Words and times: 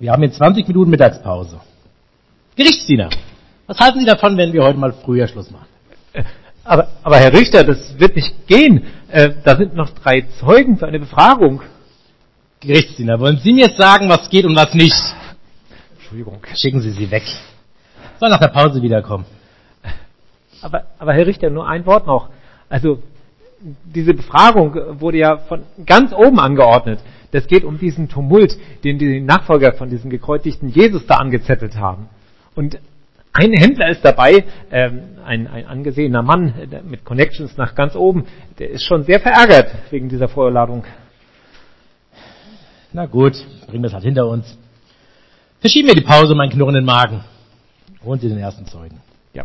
Wir 0.00 0.12
haben 0.12 0.22
in 0.22 0.32
20 0.32 0.66
Minuten 0.66 0.90
Mittagspause. 0.90 1.60
Gerichtsdiener, 2.56 3.10
was 3.66 3.78
halten 3.78 4.00
Sie 4.00 4.06
davon, 4.06 4.36
wenn 4.38 4.52
wir 4.52 4.64
heute 4.64 4.78
mal 4.78 4.92
früher 4.92 5.28
Schluss 5.28 5.50
machen? 5.50 5.66
Aber, 6.64 6.88
aber 7.02 7.18
Herr 7.18 7.32
Richter, 7.32 7.64
das 7.64 7.98
wird 7.98 8.16
nicht 8.16 8.46
gehen. 8.46 8.84
Äh, 9.08 9.30
da 9.44 9.56
sind 9.56 9.74
noch 9.74 9.90
drei 9.90 10.22
Zeugen 10.40 10.78
für 10.78 10.86
eine 10.86 11.00
Befragung. 11.00 11.62
Gerichtsdiener, 12.60 13.18
wollen 13.18 13.38
Sie 13.38 13.52
mir 13.52 13.70
sagen, 13.70 14.08
was 14.08 14.28
geht 14.28 14.44
und 14.44 14.56
was 14.56 14.74
nicht? 14.74 14.94
Entschuldigung. 15.96 16.40
Schicken 16.54 16.80
Sie 16.80 16.90
sie 16.90 17.10
weg. 17.10 17.24
Soll 18.18 18.28
nach 18.28 18.40
der 18.40 18.48
Pause 18.48 18.82
wiederkommen. 18.82 19.24
Aber, 20.62 20.84
aber 20.98 21.14
Herr 21.14 21.26
Richter, 21.26 21.50
nur 21.50 21.66
ein 21.66 21.86
Wort 21.86 22.06
noch. 22.06 22.28
Also, 22.68 23.02
diese 23.60 24.14
Befragung 24.14 25.00
wurde 25.00 25.18
ja 25.18 25.38
von 25.38 25.62
ganz 25.84 26.12
oben 26.12 26.38
angeordnet. 26.38 27.00
Das 27.32 27.46
geht 27.46 27.64
um 27.64 27.78
diesen 27.78 28.08
Tumult, 28.08 28.56
den 28.84 28.98
die 28.98 29.20
Nachfolger 29.20 29.72
von 29.72 29.88
diesem 29.88 30.10
gekreuzigten 30.10 30.68
Jesus 30.68 31.06
da 31.06 31.16
angezettelt 31.16 31.76
haben. 31.76 32.08
Und 32.54 32.78
ein 33.32 33.52
Händler 33.52 33.88
ist 33.90 34.04
dabei, 34.04 34.44
ähm, 34.72 35.02
ein, 35.24 35.46
ein 35.46 35.66
angesehener 35.66 36.22
Mann 36.22 36.52
äh, 36.70 36.82
mit 36.82 37.04
Connections 37.04 37.56
nach 37.56 37.74
ganz 37.74 37.94
oben, 37.94 38.26
der 38.58 38.70
ist 38.70 38.84
schon 38.84 39.04
sehr 39.04 39.20
verärgert 39.20 39.72
wegen 39.90 40.08
dieser 40.08 40.28
Vorladung. 40.28 40.84
Na 42.92 43.06
gut, 43.06 43.34
bringen 43.68 43.84
wir 43.84 43.88
es 43.88 43.94
halt 43.94 44.04
hinter 44.04 44.26
uns. 44.26 44.58
Verschieben 45.60 45.88
wir 45.88 45.94
die 45.94 46.00
Pause, 46.00 46.34
meinen 46.34 46.50
knurrenden 46.50 46.84
Magen. 46.84 47.22
Holen 48.04 48.18
Sie 48.18 48.28
den 48.28 48.38
ersten 48.38 48.66
Zeugen. 48.66 49.00
Ja. 49.32 49.44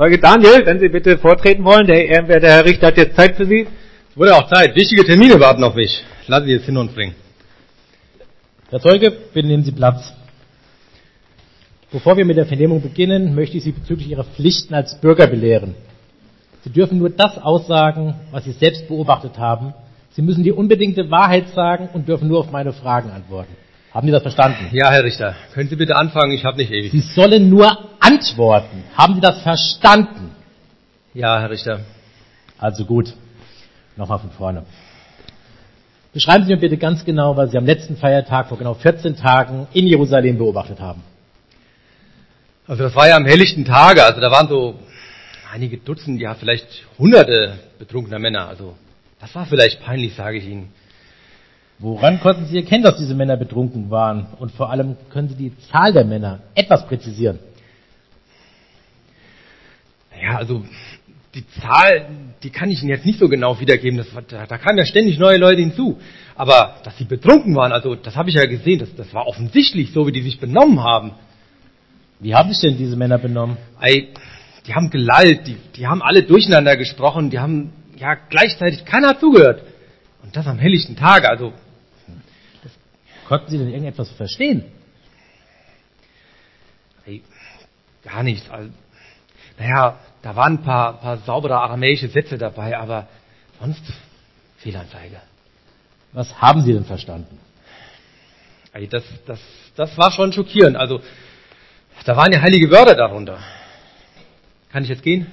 Zeuge 0.00 0.18
Daniel, 0.18 0.64
wenn 0.64 0.80
Sie 0.80 0.88
bitte 0.88 1.18
vortreten 1.18 1.62
wollen, 1.62 1.86
der 1.86 2.08
ehrenwerte 2.08 2.46
Herr 2.46 2.64
Richter 2.64 2.86
hat 2.86 2.96
jetzt 2.96 3.16
Zeit 3.16 3.36
für 3.36 3.44
Sie. 3.44 3.66
Es 4.08 4.16
wurde 4.16 4.34
auch 4.34 4.48
Zeit. 4.48 4.74
Wichtige 4.74 5.04
Termine 5.04 5.38
warten 5.38 5.62
auf 5.62 5.74
mich. 5.74 6.02
Lassen 6.26 6.46
Sie 6.46 6.52
jetzt 6.52 6.64
hin 6.64 6.78
und 6.78 6.94
bringen. 6.94 7.14
Herr 8.70 8.80
Zeuge, 8.80 9.10
bitte 9.10 9.46
nehmen 9.46 9.62
Sie 9.62 9.72
Platz. 9.72 10.14
Bevor 11.92 12.16
wir 12.16 12.24
mit 12.24 12.38
der 12.38 12.46
Vernehmung 12.46 12.80
beginnen, 12.80 13.34
möchte 13.34 13.58
ich 13.58 13.64
Sie 13.64 13.72
bezüglich 13.72 14.08
Ihrer 14.08 14.24
Pflichten 14.24 14.72
als 14.72 14.98
Bürger 15.02 15.26
belehren. 15.26 15.74
Sie 16.64 16.70
dürfen 16.70 16.96
nur 16.96 17.10
das 17.10 17.36
aussagen, 17.36 18.14
was 18.30 18.44
Sie 18.44 18.52
selbst 18.52 18.88
beobachtet 18.88 19.36
haben. 19.36 19.74
Sie 20.12 20.22
müssen 20.22 20.42
die 20.42 20.52
unbedingte 20.52 21.10
Wahrheit 21.10 21.50
sagen 21.50 21.90
und 21.92 22.08
dürfen 22.08 22.26
nur 22.26 22.38
auf 22.38 22.50
meine 22.50 22.72
Fragen 22.72 23.10
antworten. 23.10 23.54
Haben 23.92 24.06
Sie 24.06 24.12
das 24.12 24.22
verstanden? 24.22 24.68
Ja, 24.72 24.90
Herr 24.90 25.02
Richter. 25.02 25.34
Können 25.52 25.68
Sie 25.68 25.76
bitte 25.76 25.96
anfangen? 25.96 26.32
Ich 26.32 26.44
habe 26.44 26.56
nicht 26.56 26.70
ewig. 26.70 26.92
Sie 26.92 27.00
sollen 27.00 27.50
nur 27.50 27.76
antworten. 27.98 28.84
Haben 28.96 29.14
Sie 29.14 29.20
das 29.20 29.42
verstanden? 29.42 30.30
Ja, 31.12 31.40
Herr 31.40 31.50
Richter. 31.50 31.80
Also 32.58 32.84
gut. 32.84 33.12
Nochmal 33.96 34.20
von 34.20 34.30
vorne. 34.30 34.64
Beschreiben 36.12 36.44
Sie 36.44 36.52
mir 36.52 36.60
bitte 36.60 36.76
ganz 36.76 37.04
genau, 37.04 37.36
was 37.36 37.50
Sie 37.50 37.58
am 37.58 37.66
letzten 37.66 37.96
Feiertag 37.96 38.48
vor 38.48 38.58
genau 38.58 38.74
14 38.74 39.16
Tagen 39.16 39.66
in 39.72 39.86
Jerusalem 39.86 40.38
beobachtet 40.38 40.80
haben. 40.80 41.02
Also 42.68 42.84
das 42.84 42.94
war 42.94 43.08
ja 43.08 43.16
am 43.16 43.26
helllichten 43.26 43.64
Tage. 43.64 44.04
Also 44.04 44.20
da 44.20 44.30
waren 44.30 44.48
so 44.48 44.78
einige 45.52 45.78
Dutzend, 45.78 46.20
ja 46.20 46.34
vielleicht 46.34 46.84
hunderte 46.96 47.58
betrunkener 47.80 48.20
Männer. 48.20 48.46
Also 48.46 48.76
das 49.20 49.34
war 49.34 49.46
vielleicht 49.46 49.82
peinlich, 49.82 50.14
sage 50.14 50.38
ich 50.38 50.44
Ihnen. 50.46 50.72
Woran 51.80 52.20
konnten 52.20 52.44
Sie 52.44 52.58
erkennen, 52.58 52.84
dass 52.84 52.98
diese 52.98 53.14
Männer 53.14 53.38
betrunken 53.38 53.90
waren? 53.90 54.26
Und 54.38 54.52
vor 54.52 54.70
allem 54.70 54.96
können 55.10 55.30
Sie 55.30 55.34
die 55.34 55.52
Zahl 55.70 55.94
der 55.94 56.04
Männer 56.04 56.40
etwas 56.54 56.86
präzisieren? 56.86 57.38
Ja, 60.22 60.36
also 60.36 60.62
die 61.34 61.46
Zahl, 61.48 62.06
die 62.42 62.50
kann 62.50 62.70
ich 62.70 62.82
Ihnen 62.82 62.90
jetzt 62.90 63.06
nicht 63.06 63.18
so 63.18 63.28
genau 63.28 63.58
wiedergeben. 63.60 63.96
Das, 63.96 64.08
da, 64.28 64.44
da 64.44 64.58
kamen 64.58 64.76
ja 64.76 64.84
ständig 64.84 65.18
neue 65.18 65.38
Leute 65.38 65.62
hinzu. 65.62 65.98
Aber 66.34 66.76
dass 66.84 66.98
sie 66.98 67.04
betrunken 67.04 67.54
waren, 67.56 67.72
also 67.72 67.94
das 67.94 68.14
habe 68.14 68.28
ich 68.28 68.34
ja 68.34 68.44
gesehen, 68.44 68.80
das, 68.80 68.94
das 68.94 69.14
war 69.14 69.26
offensichtlich, 69.26 69.92
so 69.92 70.06
wie 70.06 70.12
die 70.12 70.22
sich 70.22 70.38
benommen 70.38 70.82
haben. 70.82 71.12
Wie 72.18 72.34
haben 72.34 72.50
sich 72.52 72.60
denn 72.60 72.76
diese 72.76 72.96
Männer 72.96 73.16
benommen? 73.16 73.56
Ey, 73.80 74.08
die 74.66 74.74
haben 74.74 74.90
gelallt, 74.90 75.46
die, 75.46 75.56
die 75.76 75.86
haben 75.86 76.02
alle 76.02 76.24
durcheinander 76.24 76.76
gesprochen, 76.76 77.30
die 77.30 77.38
haben 77.38 77.72
ja 77.96 78.14
gleichzeitig 78.28 78.84
keiner 78.84 79.18
zugehört. 79.18 79.62
Und 80.22 80.36
das 80.36 80.46
am 80.46 80.58
helllichten 80.58 80.96
Tage, 80.96 81.30
also 81.30 81.54
Konnten 83.30 83.48
Sie 83.48 83.58
denn 83.58 83.68
irgendetwas 83.68 84.10
verstehen? 84.10 84.64
ey, 87.06 87.22
gar 88.02 88.24
nichts. 88.24 88.50
Also, 88.50 88.70
naja, 89.56 90.00
da 90.20 90.34
waren 90.34 90.54
ein 90.54 90.62
paar, 90.64 90.94
paar 90.94 91.18
saubere 91.18 91.56
aramäische 91.56 92.08
Sätze 92.08 92.38
dabei, 92.38 92.76
aber 92.76 93.06
sonst 93.60 93.84
Fehlanzeige. 94.56 95.20
Was 96.10 96.40
haben 96.42 96.62
Sie 96.62 96.72
denn 96.72 96.84
verstanden? 96.84 97.38
Ey, 98.72 98.88
das, 98.88 99.04
das, 99.26 99.38
das 99.76 99.96
war 99.96 100.10
schon 100.10 100.32
schockierend. 100.32 100.76
Also, 100.76 101.00
da 102.04 102.16
waren 102.16 102.32
ja 102.32 102.40
heilige 102.40 102.68
Wörter 102.68 102.96
darunter. 102.96 103.38
Kann 104.72 104.82
ich 104.82 104.88
jetzt 104.88 105.04
gehen? 105.04 105.28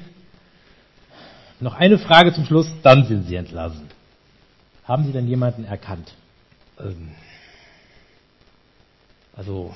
Noch 1.59 1.74
eine 1.74 1.97
Frage 1.97 2.31
zum 2.31 2.46
Schluss, 2.46 2.72
dann 2.84 3.06
sind 3.06 3.28
Sie 3.28 3.38
entlassen. 3.38 3.90
Haben 4.84 5.06
Sie 5.06 5.14
denn 5.14 5.28
jemanden 5.28 5.66
erkannt? 5.66 6.14
Ähm, 6.79 7.16
also, 9.37 9.71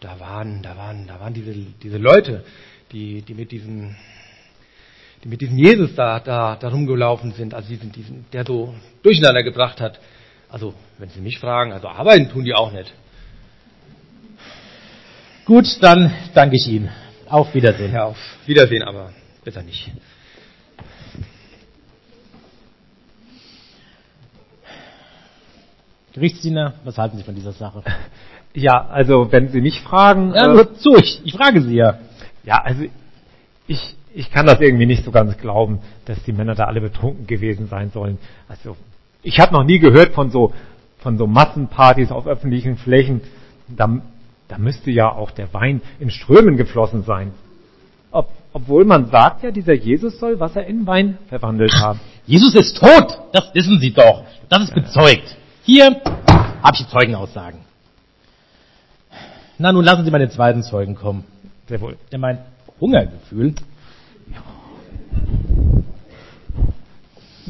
da 0.00 0.18
waren, 0.18 0.62
da 0.62 0.74
waren, 0.76 1.06
da 1.06 1.20
waren 1.20 1.34
diese, 1.34 1.52
diese 1.52 1.98
Leute, 1.98 2.44
die, 2.92 3.20
die 3.20 3.34
mit 3.34 3.52
diesem, 3.52 3.94
die 5.22 5.28
mit 5.28 5.42
diesem 5.42 5.58
Jesus 5.58 5.94
da, 5.94 6.18
da, 6.18 6.56
da 6.56 6.68
rumgelaufen 6.68 7.32
sind, 7.32 7.52
also 7.52 7.68
diesen, 7.68 7.92
diesen, 7.92 8.24
der 8.32 8.46
so 8.46 8.74
durcheinander 9.02 9.42
gebracht 9.42 9.82
hat. 9.82 10.00
Also, 10.48 10.74
wenn 10.96 11.10
Sie 11.10 11.20
mich 11.20 11.38
fragen, 11.38 11.72
also 11.72 11.88
arbeiten 11.88 12.30
tun 12.30 12.44
die 12.44 12.54
auch 12.54 12.72
nicht. 12.72 12.92
Gut, 15.44 15.66
dann 15.82 16.12
danke 16.34 16.56
ich 16.56 16.66
Ihnen. 16.66 16.90
Auf 17.26 17.54
Wiedersehen. 17.54 17.92
Ja, 17.92 18.04
auf 18.04 18.18
Wiedersehen, 18.46 18.82
aber 18.82 19.12
besser 19.44 19.62
nicht. 19.62 19.90
Gerichtsdiener, 26.12 26.74
was 26.84 26.98
halten 26.98 27.16
Sie 27.16 27.22
von 27.22 27.34
dieser 27.34 27.52
Sache? 27.52 27.82
Ja, 28.54 28.86
also 28.90 29.32
wenn 29.32 29.48
Sie 29.48 29.62
mich 29.62 29.80
fragen. 29.80 30.34
Ja, 30.34 30.50
äh, 30.50 30.52
nur 30.52 30.74
zu, 30.74 30.94
ich, 30.96 31.22
ich 31.24 31.32
frage 31.32 31.62
Sie 31.62 31.74
ja. 31.74 32.00
Ja, 32.44 32.56
also 32.62 32.82
ich, 33.66 33.96
ich 34.12 34.30
kann 34.30 34.44
das 34.44 34.60
irgendwie 34.60 34.84
nicht 34.84 35.06
so 35.06 35.10
ganz 35.10 35.38
glauben, 35.38 35.78
dass 36.04 36.22
die 36.24 36.34
Männer 36.34 36.54
da 36.54 36.64
alle 36.64 36.82
betrunken 36.82 37.26
gewesen 37.26 37.68
sein 37.68 37.90
sollen. 37.92 38.18
Also 38.48 38.76
ich 39.22 39.40
habe 39.40 39.54
noch 39.54 39.64
nie 39.64 39.78
gehört 39.78 40.12
von 40.12 40.30
so 40.30 40.52
von 41.02 41.18
so 41.18 41.26
Massenpartys 41.26 42.10
auf 42.10 42.26
öffentlichen 42.26 42.76
Flächen. 42.76 43.20
Da, 43.68 44.00
da 44.48 44.58
müsste 44.58 44.90
ja 44.90 45.10
auch 45.10 45.30
der 45.30 45.52
Wein 45.52 45.82
in 45.98 46.10
Strömen 46.10 46.56
geflossen 46.56 47.02
sein. 47.02 47.32
Ob, 48.10 48.30
obwohl 48.52 48.84
man 48.84 49.06
sagt 49.10 49.42
ja, 49.42 49.50
dieser 49.50 49.74
Jesus 49.74 50.18
soll 50.18 50.38
Wasser 50.38 50.64
in 50.64 50.86
Wein 50.86 51.18
verwandelt 51.28 51.72
haben. 51.74 52.00
Jesus 52.26 52.54
ist 52.54 52.78
tot, 52.78 53.18
das 53.32 53.54
wissen 53.54 53.80
Sie 53.80 53.92
doch. 53.92 54.24
Das 54.48 54.62
ist 54.62 54.74
bezeugt. 54.74 55.36
Hier 55.64 56.02
habe 56.04 56.74
ich 56.74 56.84
die 56.84 56.90
Zeugenaussagen. 56.90 57.60
Na, 59.58 59.72
nun 59.72 59.84
lassen 59.84 60.04
Sie 60.04 60.10
meine 60.10 60.28
zweiten 60.28 60.62
Zeugen 60.62 60.96
kommen. 60.96 61.24
Sehr 61.68 61.80
wohl. 61.80 61.96
Der 62.10 62.18
mein 62.18 62.38
Hungergefühl. 62.80 63.54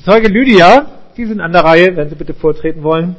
Zeuge 0.04 0.28
Lydia, 0.28 0.86
Sie 1.14 1.24
sind 1.24 1.40
an 1.40 1.52
der 1.52 1.64
Reihe, 1.64 1.96
wenn 1.96 2.10
Sie 2.10 2.14
bitte 2.14 2.34
vortreten 2.34 2.82
wollen. 2.82 3.16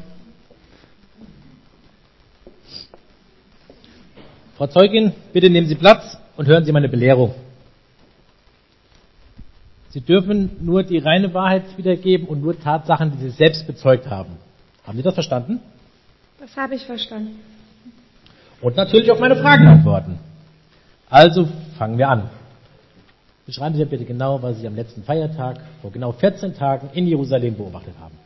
Frau 4.57 4.67
Zeugin, 4.67 5.13
bitte 5.31 5.49
nehmen 5.49 5.67
Sie 5.67 5.75
Platz 5.75 6.17
und 6.37 6.47
hören 6.47 6.65
Sie 6.65 6.71
meine 6.71 6.89
Belehrung. 6.89 7.33
Sie 9.89 10.01
dürfen 10.01 10.51
nur 10.61 10.83
die 10.83 10.99
reine 10.99 11.33
Wahrheit 11.33 11.77
wiedergeben 11.77 12.27
und 12.27 12.41
nur 12.41 12.59
Tatsachen, 12.59 13.11
die 13.11 13.17
Sie 13.17 13.29
selbst 13.31 13.65
bezeugt 13.65 14.09
haben. 14.09 14.37
Haben 14.85 14.97
Sie 14.97 15.03
das 15.03 15.13
verstanden? 15.13 15.59
Das 16.39 16.55
habe 16.57 16.75
ich 16.75 16.85
verstanden. 16.85 17.39
Und 18.61 18.75
natürlich 18.75 19.11
auf 19.11 19.19
meine 19.19 19.35
Fragen 19.35 19.67
antworten. 19.67 20.19
Also 21.09 21.47
fangen 21.77 21.97
wir 21.97 22.09
an. 22.09 22.29
Beschreiben 23.45 23.75
Sie 23.75 23.85
bitte 23.85 24.05
genau, 24.05 24.41
was 24.41 24.59
Sie 24.59 24.67
am 24.67 24.75
letzten 24.75 25.03
Feiertag 25.03 25.59
vor 25.81 25.91
genau 25.91 26.11
14 26.11 26.55
Tagen 26.55 26.89
in 26.93 27.07
Jerusalem 27.07 27.55
beobachtet 27.55 27.93
haben. 27.99 28.17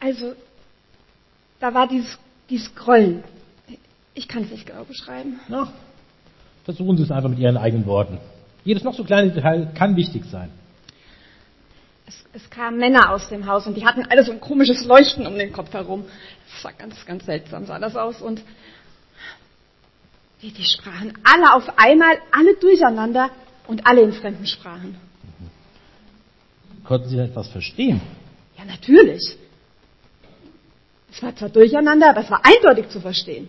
Also, 0.00 0.32
da 1.58 1.74
war 1.74 1.88
dieses, 1.88 2.18
dieses 2.48 2.74
Grollen. 2.74 3.22
Ich 4.14 4.28
kann 4.28 4.44
es 4.44 4.50
nicht 4.50 4.66
genau 4.66 4.84
beschreiben. 4.84 5.40
Na, 5.48 5.72
versuchen 6.64 6.96
Sie 6.96 7.02
es 7.02 7.10
einfach 7.10 7.28
mit 7.28 7.38
Ihren 7.38 7.56
eigenen 7.56 7.86
Worten. 7.86 8.18
Jedes 8.64 8.84
noch 8.84 8.94
so 8.94 9.04
kleine 9.04 9.30
Detail 9.30 9.70
kann 9.74 9.96
wichtig 9.96 10.24
sein. 10.24 10.50
Es, 12.10 12.42
es 12.42 12.50
kamen 12.50 12.78
Männer 12.78 13.10
aus 13.10 13.28
dem 13.28 13.46
Haus 13.46 13.68
und 13.68 13.76
die 13.76 13.86
hatten 13.86 14.04
alle 14.10 14.24
so 14.24 14.32
ein 14.32 14.40
komisches 14.40 14.84
Leuchten 14.84 15.28
um 15.28 15.38
den 15.38 15.52
Kopf 15.52 15.72
herum. 15.72 16.04
Das 16.52 16.64
war 16.64 16.72
ganz, 16.72 17.06
ganz 17.06 17.24
seltsam, 17.24 17.66
sah 17.66 17.78
das 17.78 17.94
aus. 17.94 18.20
Und 18.20 18.42
die, 20.42 20.50
die 20.50 20.64
sprachen 20.64 21.16
alle 21.22 21.54
auf 21.54 21.78
einmal, 21.78 22.18
alle 22.32 22.56
durcheinander 22.56 23.30
und 23.68 23.86
alle 23.86 24.00
in 24.00 24.12
fremden 24.12 24.44
Sprachen. 24.44 24.96
Konnten 26.82 27.08
Sie 27.08 27.18
etwas 27.18 27.48
verstehen? 27.48 28.00
Ja, 28.58 28.64
natürlich. 28.64 29.36
Es 31.12 31.22
war 31.22 31.36
zwar 31.36 31.50
durcheinander, 31.50 32.10
aber 32.10 32.22
es 32.22 32.30
war 32.30 32.44
eindeutig 32.44 32.88
zu 32.88 33.00
verstehen. 33.00 33.48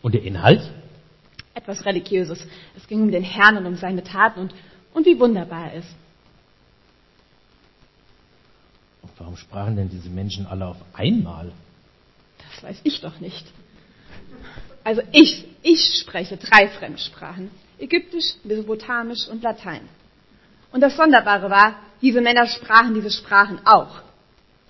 Und 0.00 0.14
der 0.14 0.22
Inhalt? 0.22 0.62
Etwas 1.52 1.84
Religiöses. 1.84 2.46
Es 2.78 2.86
ging 2.86 3.02
um 3.02 3.10
den 3.10 3.22
Herrn 3.22 3.58
und 3.58 3.66
um 3.66 3.76
seine 3.76 4.02
Taten 4.02 4.40
und, 4.40 4.54
und 4.94 5.04
wie 5.04 5.20
wunderbar 5.20 5.70
er 5.70 5.80
ist. 5.80 5.94
Und 9.02 9.10
warum 9.22 9.36
sprachen 9.36 9.76
denn 9.76 9.88
diese 9.88 10.10
Menschen 10.10 10.46
alle 10.46 10.66
auf 10.66 10.78
einmal? 10.94 11.52
Das 12.38 12.62
weiß 12.64 12.80
ich 12.82 13.00
doch 13.00 13.20
nicht. 13.20 13.46
Also 14.82 15.00
ich, 15.12 15.46
ich 15.62 15.98
spreche 16.00 16.36
drei 16.36 16.68
Fremdsprachen. 16.68 17.50
Ägyptisch, 17.78 18.34
Mesopotamisch 18.42 19.28
und 19.28 19.42
Latein. 19.42 19.82
Und 20.72 20.80
das 20.80 20.96
Sonderbare 20.96 21.50
war, 21.50 21.76
diese 22.00 22.20
Männer 22.20 22.46
sprachen 22.46 22.94
diese 22.94 23.10
Sprachen 23.10 23.60
auch. 23.64 24.02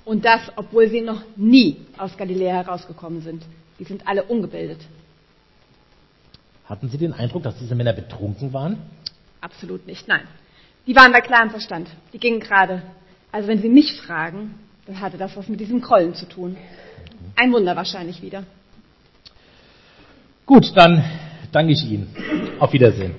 Und 0.05 0.25
das, 0.25 0.41
obwohl 0.57 0.89
sie 0.89 1.01
noch 1.01 1.23
nie 1.37 1.79
aus 1.97 2.17
Galiläa 2.17 2.57
herausgekommen 2.57 3.23
sind. 3.23 3.43
Die 3.79 3.85
sind 3.85 4.07
alle 4.07 4.25
ungebildet. 4.25 4.81
Hatten 6.67 6.91
Sie 6.91 6.99
den 6.99 7.15
Eindruck, 7.15 7.43
dass 7.45 7.59
diese 7.59 7.75
Männer 7.75 7.95
betrunken 7.95 8.53
waren? 8.53 8.79
Absolut 9.41 9.87
nicht, 9.87 10.09
nein. 10.09 10.27
Die 10.87 10.95
waren 10.95 11.13
bei 11.13 11.21
klarem 11.21 11.51
Verstand. 11.51 11.89
Die 12.13 12.19
gingen 12.19 12.41
gerade. 12.41 12.83
Also 13.33 13.49
wenn 13.49 13.63
Sie 13.63 13.71
mich 13.71 13.95
fragen, 13.95 14.55
dann 14.87 15.01
hatte 15.01 15.17
das 15.17 15.37
was 15.37 15.49
mit 15.49 15.59
diesen 15.59 15.81
Krollen 15.81 16.15
zu 16.15 16.29
tun. 16.29 16.57
Ein 17.35 17.53
Wunder 17.53 17.75
wahrscheinlich 17.75 18.21
wieder. 18.21 18.45
Gut, 20.45 20.77
dann 20.77 21.03
danke 21.51 21.73
ich 21.73 21.83
Ihnen. 21.85 22.15
Auf 22.59 22.73
Wiedersehen. 22.75 23.15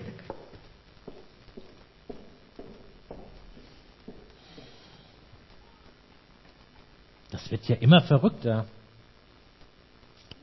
Das 7.31 7.49
wird 7.49 7.67
ja 7.67 7.75
immer 7.77 8.01
verrückter. 8.01 8.67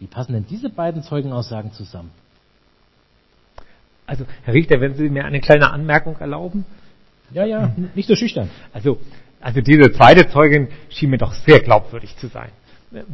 Wie 0.00 0.06
passen 0.06 0.32
denn 0.32 0.46
diese 0.46 0.68
beiden 0.68 1.04
Zeugenaussagen 1.04 1.72
zusammen? 1.72 2.10
Also, 4.06 4.26
Herr 4.42 4.54
Richter, 4.54 4.80
wenn 4.80 4.94
Sie 4.94 5.08
mir 5.08 5.24
eine 5.24 5.40
kleine 5.40 5.70
Anmerkung 5.70 6.16
erlauben. 6.18 6.64
Ja, 7.32 7.44
ja, 7.44 7.72
nicht 7.94 8.08
so 8.08 8.16
schüchtern. 8.16 8.50
Also, 8.72 8.98
also 9.40 9.60
diese 9.60 9.90
zweite 9.92 10.28
Zeugin 10.28 10.68
schien 10.90 11.10
mir 11.10 11.18
doch 11.18 11.32
sehr 11.32 11.60
glaubwürdig 11.60 12.16
zu 12.16 12.28
sein. 12.28 12.50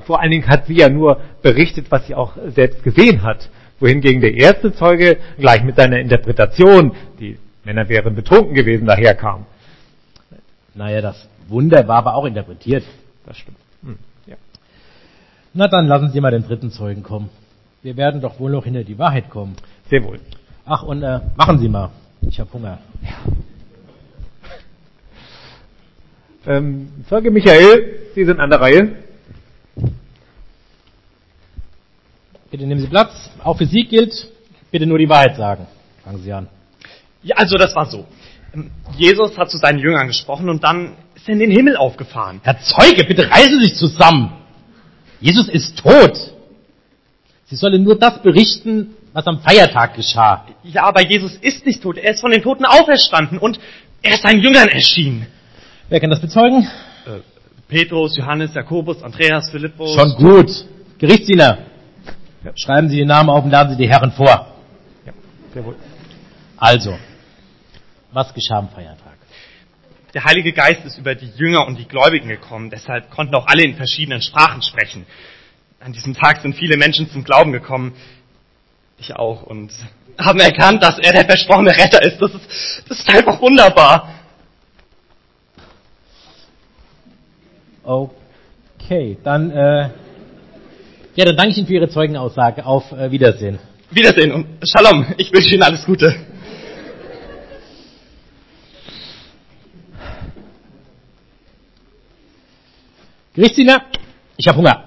Vor 0.05 0.21
allen 0.21 0.31
Dingen 0.31 0.49
hat 0.49 0.67
sie 0.67 0.75
ja 0.75 0.89
nur 0.89 1.21
berichtet, 1.43 1.91
was 1.91 2.07
sie 2.07 2.15
auch 2.15 2.33
selbst 2.49 2.83
gesehen 2.83 3.23
hat. 3.23 3.49
Wohingegen 3.79 4.23
der 4.23 4.35
erste 4.35 4.73
Zeuge 4.73 5.19
gleich 5.39 5.63
mit 5.63 5.77
seiner 5.77 5.99
Interpretation, 5.99 6.93
die 7.21 7.39
Männer 7.65 7.89
wären 7.89 8.15
betrunken 8.15 8.55
gewesen, 8.55 8.87
daherkam. 8.87 9.45
Naja, 10.75 11.03
das 11.03 11.29
Wunder 11.49 11.87
war 11.87 11.99
aber 11.99 12.15
auch 12.15 12.25
interpretiert. 12.25 12.85
Das 13.27 13.37
stimmt. 13.37 13.59
Hm, 13.83 13.99
ja. 14.27 14.37
Na 15.53 15.69
dann 15.69 15.87
lassen 15.87 16.11
Sie 16.11 16.21
mal 16.21 16.31
den 16.31 16.45
dritten 16.45 16.71
Zeugen 16.71 17.03
kommen. 17.03 17.29
Wir 17.83 17.97
werden 17.97 18.21
doch 18.21 18.41
wohl 18.41 18.51
noch 18.51 18.65
hinter 18.65 18.83
die 18.83 18.99
Wahrheit 18.99 19.31
kommen. 19.31 19.57
Sehr 19.91 20.03
wohl. 20.05 20.21
Ach, 20.65 20.83
und 20.83 21.03
äh, 21.03 21.21
machen 21.37 21.59
Sie 21.59 21.69
mal. 21.69 21.91
Ich 22.23 22.41
habe 22.41 22.53
Hunger. 22.53 22.79
Ähm, 26.47 26.89
Zeuge 27.09 27.33
Michael, 27.33 28.11
Sie 28.15 28.25
sind 28.25 28.39
an 28.39 28.51
der 28.51 28.61
Reihe. 28.61 28.95
Bitte 32.51 32.65
nehmen 32.67 32.81
Sie 32.81 32.87
Platz. 32.87 33.31
Auch 33.43 33.59
für 33.59 33.67
Sie 33.67 33.85
gilt, 33.85 34.29
bitte 34.71 34.87
nur 34.87 34.99
die 34.99 35.09
Wahrheit 35.09 35.37
sagen. 35.37 35.67
Fangen 36.05 36.23
Sie 36.23 36.33
an. 36.33 36.47
Ja, 37.25 37.37
also 37.37 37.57
das 37.57 37.75
war 37.75 37.87
so. 37.87 38.07
Ähm, 38.55 38.71
Jesus 38.97 39.37
hat 39.37 39.51
zu 39.51 39.59
seinen 39.59 39.81
Jüngern 39.81 40.07
gesprochen 40.07 40.49
und 40.49 40.63
dann 40.63 40.93
ist 41.17 41.29
er 41.29 41.33
in 41.33 41.41
den 41.41 41.51
Himmel 41.51 41.77
aufgefahren. 41.77 42.41
Herr 42.45 42.61
Zeuge, 42.61 43.03
bitte 43.05 43.29
reißen 43.29 43.59
Sie 43.59 43.67
sich 43.67 43.75
zusammen. 43.75 44.33
Jesus 45.21 45.49
ist 45.49 45.79
tot. 45.81 46.17
Sie 47.47 47.57
sollen 47.57 47.83
nur 47.83 47.99
das 47.99 48.23
berichten, 48.23 48.95
was 49.13 49.27
am 49.27 49.41
Feiertag 49.41 49.95
geschah. 49.95 50.47
Ja, 50.63 50.85
aber 50.85 51.03
Jesus 51.03 51.35
ist 51.41 51.67
nicht 51.67 51.83
tot. 51.83 51.97
Er 51.99 52.13
ist 52.13 52.21
von 52.21 52.31
den 52.31 52.43
Toten 52.43 52.65
auferstanden 52.65 53.39
und 53.39 53.59
er 54.03 54.15
ist 54.15 54.23
seinen 54.23 54.41
Jüngern 54.41 54.69
erschienen. 54.69 55.27
Wer 55.89 56.01
kann 56.01 56.11
das 56.11 56.21
bezeugen? 56.21 56.69
Äh, 57.07 57.21
Petrus, 57.69 58.17
Johannes, 58.17 58.55
Jakobus, 58.55 59.03
Andreas, 59.05 59.51
Philippus. 59.51 59.95
Schon 59.95 60.17
gut. 60.17 60.51
Gerichtsdiener. 60.99 61.59
Schreiben 62.57 62.89
Sie 62.89 62.97
den 62.97 63.09
Namen 63.09 63.31
auf 63.31 63.45
und 63.45 63.51
laden 63.51 63.71
Sie 63.71 63.77
die 63.77 63.89
Herren 63.89 64.11
vor. 64.11 64.55
Ja, 65.05 65.13
sehr 65.53 65.65
wohl. 65.65 65.77
Also, 66.57 66.99
was 68.13 68.35
geschah 68.35 68.59
am 68.59 68.69
Feiertag? 68.69 69.15
Der 70.15 70.25
Heilige 70.25 70.53
Geist 70.53 70.85
ist 70.85 70.99
über 70.99 71.15
die 71.15 71.31
Jünger 71.37 71.67
und 71.67 71.79
die 71.79 71.87
Gläubigen 71.87 72.29
gekommen. 72.29 72.71
Deshalb 72.71 73.11
konnten 73.11 73.35
auch 73.35 73.47
alle 73.47 73.63
in 73.63 73.77
verschiedenen 73.77 74.23
Sprachen 74.23 74.63
sprechen. 74.63 75.07
An 75.79 75.93
diesem 75.93 76.15
Tag 76.15 76.41
sind 76.41 76.57
viele 76.57 76.77
Menschen 76.77 77.11
zum 77.11 77.23
Glauben 77.23 77.53
gekommen. 77.53 77.95
Ich 78.99 79.15
auch. 79.15 79.43
Und 79.43 79.73
haben 80.19 80.41
erkannt, 80.41 80.83
dass 80.83 80.99
er 80.99 81.13
der 81.13 81.27
versprochene 81.27 81.71
Retter 81.71 82.03
ist. 82.03 82.21
Das 82.21 82.33
ist, 82.33 82.83
das 82.89 82.99
ist 83.01 83.09
einfach 83.09 83.41
wunderbar. 83.41 84.09
Okay, 87.87 89.17
dann, 89.23 89.53
äh, 89.53 89.91
ja, 91.15 91.25
dann 91.25 91.37
danke 91.37 91.51
ich 91.53 91.59
Ihnen 91.59 91.69
für 91.69 91.75
Ihre 91.75 91.89
Zeugenaussage. 91.89 92.67
Auf 92.67 92.91
äh, 92.91 93.13
Wiedersehen. 93.13 93.61
Wiedersehen 93.93 94.33
und 94.33 94.47
Shalom. 94.65 95.07
Ich 95.19 95.33
wünsche 95.33 95.55
Ihnen 95.55 95.63
alles 95.63 95.87
Gute. 95.87 96.13
Gerichtsdiener, 103.35 103.83
ich 104.37 104.49
habe 104.49 104.59
Hunger. 104.59 104.83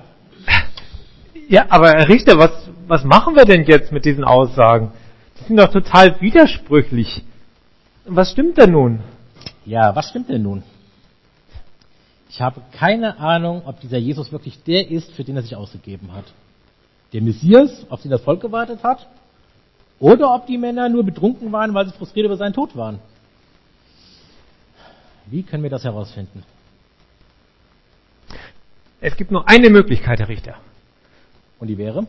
Ja, 1.48 1.68
aber 1.69 1.92
Herr 1.92 2.10
Richter, 2.10 2.38
was, 2.38 2.51
was 2.86 3.06
machen 3.06 3.34
wir 3.38 3.46
denn 3.46 3.63
jetzt 3.63 3.94
mit 3.94 4.04
diesen 4.04 4.25
Aussagen? 4.25 4.92
Die 5.40 5.46
sind 5.46 5.57
doch 5.57 5.72
total 5.72 6.19
widersprüchlich. 6.19 7.24
Was 8.06 8.31
stimmt 8.31 8.57
denn 8.57 8.72
nun? 8.72 9.00
Ja, 9.66 9.96
was 9.96 10.10
stimmt 10.10 10.28
denn 10.28 10.42
nun? 10.44 10.63
Ich 12.30 12.42
habe 12.42 12.62
keine 12.72 13.18
Ahnung, 13.18 13.64
ob 13.66 13.80
dieser 13.81 13.98
Jesus 13.98 14.31
wirklich 14.31 14.64
der 14.64 14.90
ist, 14.90 15.12
für 15.12 15.24
den 15.24 15.36
er 15.36 15.42
sich 15.42 15.56
ausgegeben 15.56 16.14
hat. 16.14 16.26
Der 17.12 17.22
Messias, 17.22 17.88
auf 17.90 18.04
den 18.04 18.12
das 18.12 18.22
Volk 18.22 18.40
gewartet 18.40 18.84
hat, 18.84 19.08
oder 20.00 20.34
ob 20.34 20.46
die 20.46 20.60
Männer 20.60 20.88
nur 20.90 21.04
betrunken 21.04 21.52
waren, 21.52 21.74
weil 21.74 21.88
sie 21.88 21.92
frustriert 21.92 22.28
über 22.28 22.38
seinen 22.38 22.54
Tod 22.54 22.76
waren. 22.76 23.00
Wie 25.26 25.44
können 25.44 25.64
wir 25.64 25.70
das 25.72 25.84
herausfinden? 25.84 26.44
Es 29.01 29.18
gibt 29.18 29.32
nur 29.32 29.50
eine 29.50 29.70
Möglichkeit, 29.70 30.20
Herr 30.20 30.30
Richter. 30.30 30.56
Und 31.60 31.68
die 31.68 31.77
wäre? 31.77 32.06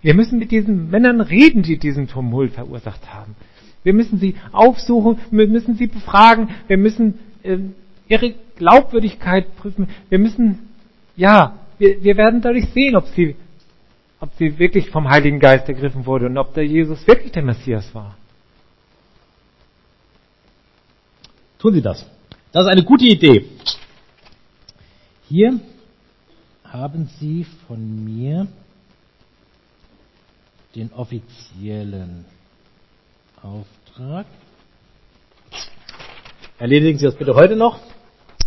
Wir 0.00 0.14
müssen 0.14 0.38
mit 0.38 0.50
diesen 0.50 0.90
Männern 0.90 1.20
reden, 1.20 1.62
die 1.62 1.78
diesen 1.78 2.08
Tumult 2.08 2.52
verursacht 2.52 3.12
haben. 3.12 3.36
Wir 3.84 3.92
müssen 3.92 4.18
sie 4.18 4.34
aufsuchen, 4.52 5.18
wir 5.30 5.46
müssen 5.46 5.76
sie 5.76 5.88
befragen, 5.88 6.50
wir 6.68 6.78
müssen 6.78 7.18
äh, 7.42 7.58
ihre 8.12 8.34
Glaubwürdigkeit 8.56 9.56
prüfen. 9.56 9.88
Wir 10.10 10.18
müssen, 10.18 10.68
ja, 11.16 11.58
wir, 11.78 12.04
wir 12.04 12.16
werden 12.18 12.42
dadurch 12.42 12.68
sehen, 12.70 12.94
ob 12.94 13.06
sie, 13.06 13.36
ob 14.20 14.30
sie 14.38 14.58
wirklich 14.58 14.90
vom 14.90 15.08
Heiligen 15.08 15.40
Geist 15.40 15.66
ergriffen 15.68 16.04
wurde 16.04 16.26
und 16.26 16.36
ob 16.36 16.52
der 16.52 16.66
Jesus 16.66 17.06
wirklich 17.06 17.32
der 17.32 17.42
Messias 17.42 17.94
war. 17.94 18.16
Tun 21.58 21.74
Sie 21.74 21.80
das. 21.80 22.04
Das 22.52 22.64
ist 22.64 22.70
eine 22.70 22.84
gute 22.84 23.06
Idee. 23.06 23.46
Hier 25.28 25.58
haben 26.64 27.08
Sie 27.18 27.46
von 27.66 28.04
mir 28.04 28.46
den 30.74 30.92
offiziellen 30.92 32.26
Auftrag. 33.40 34.26
Erledigen 36.58 36.98
Sie 36.98 37.06
das 37.06 37.16
bitte 37.16 37.34
heute 37.34 37.56
noch. 37.56 37.78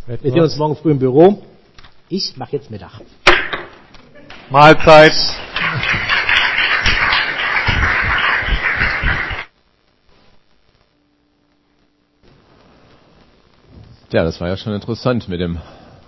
Wir 0.07 0.19
sehen 0.19 0.39
uns 0.41 0.55
morgen 0.57 0.75
früh 0.75 0.91
im 0.91 0.99
Büro. 0.99 1.41
Ich 2.09 2.37
mache 2.37 2.51
jetzt 2.51 2.69
Mittag. 2.69 3.01
Mahlzeit. 4.51 5.13
Ja, 14.11 14.23
das 14.23 14.39
war 14.39 14.47
ja 14.47 14.57
schon 14.57 14.73
interessant 14.73 15.27
mit 15.27 15.39
dem, 15.39 15.53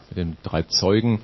mit 0.10 0.18
den 0.18 0.38
drei 0.44 0.62
Zeugen 0.62 1.20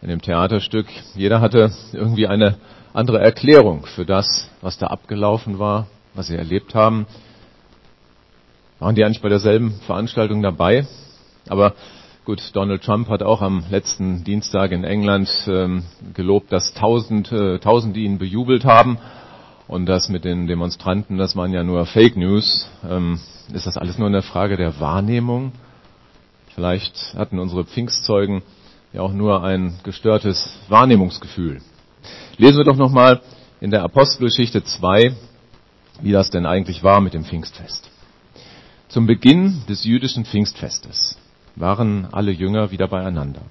in 0.00 0.08
dem 0.08 0.22
Theaterstück. 0.22 0.86
Jeder 1.16 1.40
hatte 1.40 1.72
irgendwie 1.92 2.28
eine 2.28 2.58
andere 2.94 3.18
Erklärung 3.18 3.84
für 3.84 4.06
das, 4.06 4.48
was 4.60 4.78
da 4.78 4.86
abgelaufen 4.86 5.58
war, 5.58 5.88
was 6.14 6.28
sie 6.28 6.36
erlebt 6.36 6.76
haben. 6.76 7.08
Waren 8.78 8.94
die 8.94 9.04
eigentlich 9.04 9.22
bei 9.22 9.28
derselben 9.28 9.72
Veranstaltung 9.86 10.40
dabei? 10.40 10.86
Aber 11.48 11.74
gut, 12.24 12.42
Donald 12.54 12.82
Trump 12.82 13.08
hat 13.08 13.22
auch 13.22 13.40
am 13.40 13.64
letzten 13.70 14.24
Dienstag 14.24 14.72
in 14.72 14.84
England 14.84 15.30
ähm, 15.46 15.84
gelobt, 16.14 16.52
dass 16.52 16.74
tausend, 16.74 17.30
äh, 17.32 17.58
Tausende 17.58 18.00
ihn 18.00 18.18
bejubelt 18.18 18.64
haben. 18.64 18.98
Und 19.68 19.86
das 19.86 20.08
mit 20.08 20.24
den 20.24 20.46
Demonstranten, 20.46 21.18
das 21.18 21.34
waren 21.34 21.52
ja 21.52 21.64
nur 21.64 21.86
Fake 21.86 22.16
News. 22.16 22.68
Ähm, 22.88 23.20
ist 23.52 23.66
das 23.66 23.76
alles 23.76 23.98
nur 23.98 24.06
eine 24.08 24.22
Frage 24.22 24.56
der 24.56 24.80
Wahrnehmung? 24.80 25.52
Vielleicht 26.54 27.14
hatten 27.16 27.38
unsere 27.38 27.64
Pfingstzeugen 27.64 28.42
ja 28.92 29.02
auch 29.02 29.12
nur 29.12 29.42
ein 29.42 29.78
gestörtes 29.82 30.58
Wahrnehmungsgefühl. 30.68 31.60
Lesen 32.38 32.58
wir 32.58 32.64
doch 32.64 32.76
nochmal 32.76 33.20
in 33.60 33.70
der 33.70 33.82
Apostelgeschichte 33.82 34.62
2, 34.64 35.14
wie 36.00 36.12
das 36.12 36.30
denn 36.30 36.46
eigentlich 36.46 36.82
war 36.82 37.00
mit 37.00 37.14
dem 37.14 37.24
Pfingstfest. 37.24 37.90
Zum 38.88 39.06
Beginn 39.06 39.62
des 39.68 39.84
jüdischen 39.84 40.24
Pfingstfestes 40.24 41.18
waren 41.56 42.06
alle 42.12 42.30
Jünger 42.30 42.70
wieder 42.70 42.88
beieinander. 42.88 43.42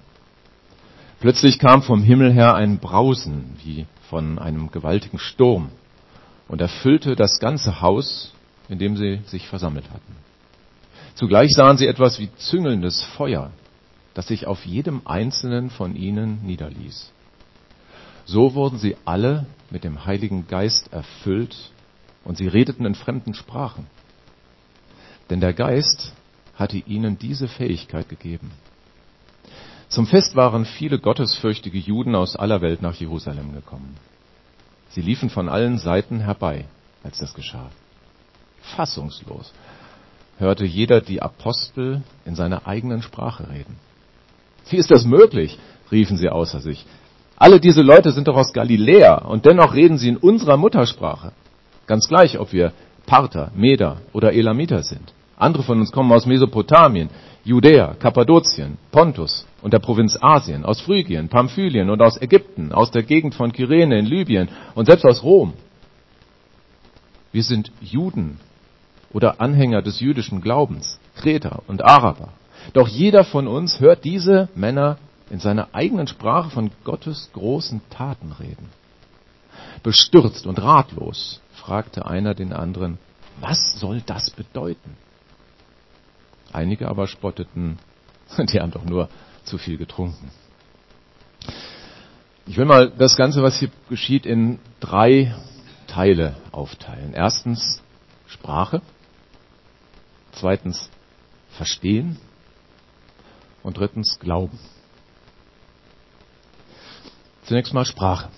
Plötzlich 1.19 1.59
kam 1.59 1.81
vom 1.81 2.03
Himmel 2.03 2.31
her 2.31 2.55
ein 2.55 2.77
Brausen 2.77 3.57
wie 3.63 3.85
von 4.09 4.37
einem 4.37 4.71
gewaltigen 4.71 5.17
Sturm 5.17 5.69
und 6.47 6.61
erfüllte 6.61 7.15
das 7.15 7.39
ganze 7.39 7.81
Haus, 7.81 8.33
in 8.69 8.79
dem 8.79 8.95
sie 8.95 9.21
sich 9.25 9.47
versammelt 9.47 9.89
hatten. 9.89 10.15
Zugleich 11.15 11.51
sahen 11.51 11.77
sie 11.77 11.87
etwas 11.87 12.19
wie 12.19 12.29
züngelndes 12.35 13.01
Feuer, 13.01 13.51
das 14.13 14.27
sich 14.27 14.47
auf 14.47 14.65
jedem 14.65 15.01
einzelnen 15.05 15.69
von 15.69 15.95
ihnen 15.95 16.45
niederließ. 16.45 17.11
So 18.25 18.53
wurden 18.53 18.77
sie 18.77 18.97
alle 19.05 19.45
mit 19.69 19.83
dem 19.83 20.05
Heiligen 20.05 20.47
Geist 20.47 20.91
erfüllt 20.91 21.71
und 22.23 22.37
sie 22.37 22.47
redeten 22.47 22.85
in 22.85 22.95
fremden 22.95 23.33
Sprachen. 23.33 23.87
Denn 25.29 25.39
der 25.39 25.53
Geist 25.53 26.13
hatte 26.55 26.77
ihnen 26.77 27.17
diese 27.17 27.47
Fähigkeit 27.47 28.09
gegeben. 28.09 28.51
Zum 29.89 30.07
Fest 30.07 30.35
waren 30.35 30.65
viele 30.65 30.99
gottesfürchtige 30.99 31.77
Juden 31.77 32.15
aus 32.15 32.35
aller 32.35 32.61
Welt 32.61 32.81
nach 32.81 32.95
Jerusalem 32.95 33.53
gekommen. 33.53 33.95
Sie 34.89 35.01
liefen 35.01 35.29
von 35.29 35.49
allen 35.49 35.77
Seiten 35.77 36.19
herbei, 36.19 36.65
als 37.03 37.19
das 37.19 37.33
geschah. 37.33 37.69
Fassungslos 38.61 39.53
hörte 40.37 40.65
jeder 40.65 41.01
die 41.01 41.21
Apostel 41.21 42.01
in 42.25 42.35
seiner 42.35 42.67
eigenen 42.67 43.01
Sprache 43.01 43.49
reden. 43.49 43.77
Wie 44.69 44.77
ist 44.77 44.91
das 44.91 45.05
möglich? 45.05 45.57
riefen 45.91 46.17
sie 46.17 46.29
außer 46.29 46.61
sich. 46.61 46.85
Alle 47.37 47.59
diese 47.59 47.81
Leute 47.81 48.11
sind 48.11 48.27
doch 48.27 48.37
aus 48.37 48.53
Galiläa 48.53 49.19
und 49.19 49.45
dennoch 49.45 49.75
reden 49.75 49.97
sie 49.97 50.09
in 50.09 50.17
unserer 50.17 50.57
Muttersprache. 50.57 51.31
Ganz 51.85 52.07
gleich, 52.07 52.39
ob 52.39 52.53
wir 52.53 52.73
Parther, 53.05 53.51
Meder 53.55 53.97
oder 54.13 54.33
Elamiter 54.33 54.81
sind. 54.81 55.13
Andere 55.37 55.63
von 55.63 55.79
uns 55.79 55.91
kommen 55.91 56.11
aus 56.11 56.25
Mesopotamien, 56.25 57.09
Judäa, 57.43 57.93
Kappadokien, 57.95 58.77
Pontus 58.91 59.45
und 59.61 59.73
der 59.73 59.79
Provinz 59.79 60.17
Asien, 60.21 60.65
aus 60.65 60.81
Phrygien, 60.81 61.27
Pamphylien 61.27 61.89
und 61.89 62.01
aus 62.01 62.19
Ägypten, 62.21 62.71
aus 62.71 62.91
der 62.91 63.03
Gegend 63.03 63.35
von 63.35 63.51
Kyrene 63.51 63.99
in 63.99 64.05
Libyen 64.05 64.49
und 64.75 64.85
selbst 64.85 65.05
aus 65.05 65.23
Rom. 65.23 65.53
Wir 67.31 67.43
sind 67.43 67.71
Juden 67.81 68.39
oder 69.11 69.41
Anhänger 69.41 69.81
des 69.81 69.99
jüdischen 69.99 70.41
Glaubens, 70.41 70.99
Kreter 71.15 71.63
und 71.67 71.83
Araber. 71.83 72.29
Doch 72.73 72.87
jeder 72.87 73.23
von 73.25 73.47
uns 73.47 73.79
hört 73.79 74.05
diese 74.05 74.49
Männer 74.55 74.97
in 75.29 75.39
seiner 75.39 75.67
eigenen 75.73 76.07
Sprache 76.07 76.49
von 76.49 76.71
Gottes 76.83 77.29
großen 77.33 77.81
Taten 77.89 78.31
reden. 78.39 78.69
Bestürzt 79.83 80.47
und 80.47 80.61
ratlos 80.61 81.41
fragte 81.53 82.05
einer 82.05 82.33
den 82.33 82.53
anderen, 82.53 82.97
was 83.41 83.79
soll 83.79 84.01
das 84.05 84.31
bedeuten? 84.31 84.97
Einige 86.55 86.87
aber 86.87 87.07
spotteten, 87.07 87.79
die 88.37 88.61
haben 88.61 88.71
doch 88.71 88.85
nur 88.85 89.09
zu 89.43 89.57
viel 89.57 89.77
getrunken. 89.77 90.31
Ich 92.45 92.55
will 92.55 92.63
mal 92.63 92.89
das 92.91 93.17
Ganze, 93.17 93.43
was 93.43 93.59
hier 93.59 93.69
geschieht, 93.89 94.25
in 94.25 94.59
drei 94.79 95.35
Teile 95.87 96.37
aufteilen. 96.53 97.13
Erstens 97.13 97.81
Sprache, 98.27 98.81
zweitens 100.31 100.89
Verstehen 101.57 102.17
und 103.61 103.77
drittens 103.77 104.17
Glauben. 104.19 104.57
Zunächst 107.43 107.73
mal 107.73 107.83
Sprache. 107.83 108.29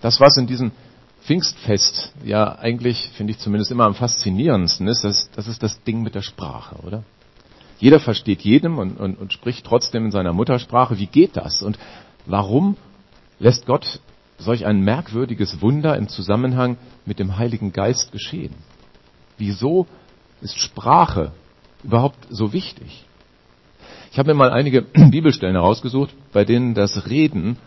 Das, 0.00 0.18
was 0.18 0.36
in 0.38 0.48
diesem 0.48 0.72
Pfingstfest 1.22 2.12
ja 2.24 2.58
eigentlich, 2.58 3.10
finde 3.10 3.32
ich 3.32 3.38
zumindest 3.38 3.70
immer 3.70 3.84
am 3.84 3.94
faszinierendsten 3.94 4.88
ist, 4.88 5.04
das, 5.04 5.30
das 5.36 5.46
ist 5.46 5.62
das 5.62 5.82
Ding 5.84 6.02
mit 6.02 6.16
der 6.16 6.22
Sprache, 6.22 6.76
oder? 6.84 7.04
Jeder 7.84 8.00
versteht 8.00 8.40
jedem 8.40 8.78
und, 8.78 8.98
und, 8.98 9.18
und 9.18 9.34
spricht 9.34 9.66
trotzdem 9.66 10.06
in 10.06 10.10
seiner 10.10 10.32
Muttersprache. 10.32 10.98
Wie 10.98 11.06
geht 11.06 11.36
das? 11.36 11.60
Und 11.60 11.78
warum 12.24 12.78
lässt 13.38 13.66
Gott 13.66 14.00
solch 14.38 14.64
ein 14.64 14.80
merkwürdiges 14.80 15.60
Wunder 15.60 15.94
im 15.98 16.08
Zusammenhang 16.08 16.78
mit 17.04 17.18
dem 17.18 17.36
Heiligen 17.36 17.74
Geist 17.74 18.10
geschehen? 18.10 18.54
Wieso 19.36 19.86
ist 20.40 20.58
Sprache 20.58 21.32
überhaupt 21.82 22.26
so 22.30 22.54
wichtig? 22.54 23.04
Ich 24.12 24.18
habe 24.18 24.30
mir 24.30 24.38
mal 24.38 24.50
einige 24.50 24.80
Bibelstellen 25.10 25.56
herausgesucht, 25.56 26.14
bei 26.32 26.46
denen 26.46 26.72
das 26.72 27.10
Reden, 27.10 27.58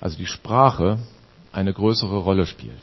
also 0.00 0.18
die 0.18 0.26
Sprache, 0.26 0.98
eine 1.52 1.72
größere 1.72 2.16
Rolle 2.16 2.46
spielt. 2.46 2.82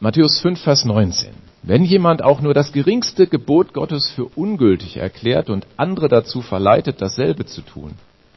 Matthäus 0.00 0.40
5, 0.40 0.60
Vers 0.60 0.84
19. 0.84 1.47
Wenn 1.62 1.84
jemand 1.84 2.22
auch 2.22 2.40
nur 2.40 2.54
das 2.54 2.72
geringste 2.72 3.26
Gebot 3.26 3.74
Gottes 3.74 4.10
für 4.10 4.24
ungültig 4.24 4.96
erklärt 4.96 5.50
und 5.50 5.66
andere 5.76 6.08
dazu 6.08 6.40
verleitet, 6.40 7.02
dasselbe 7.02 7.46
zu 7.46 7.62
tun, 7.62 7.94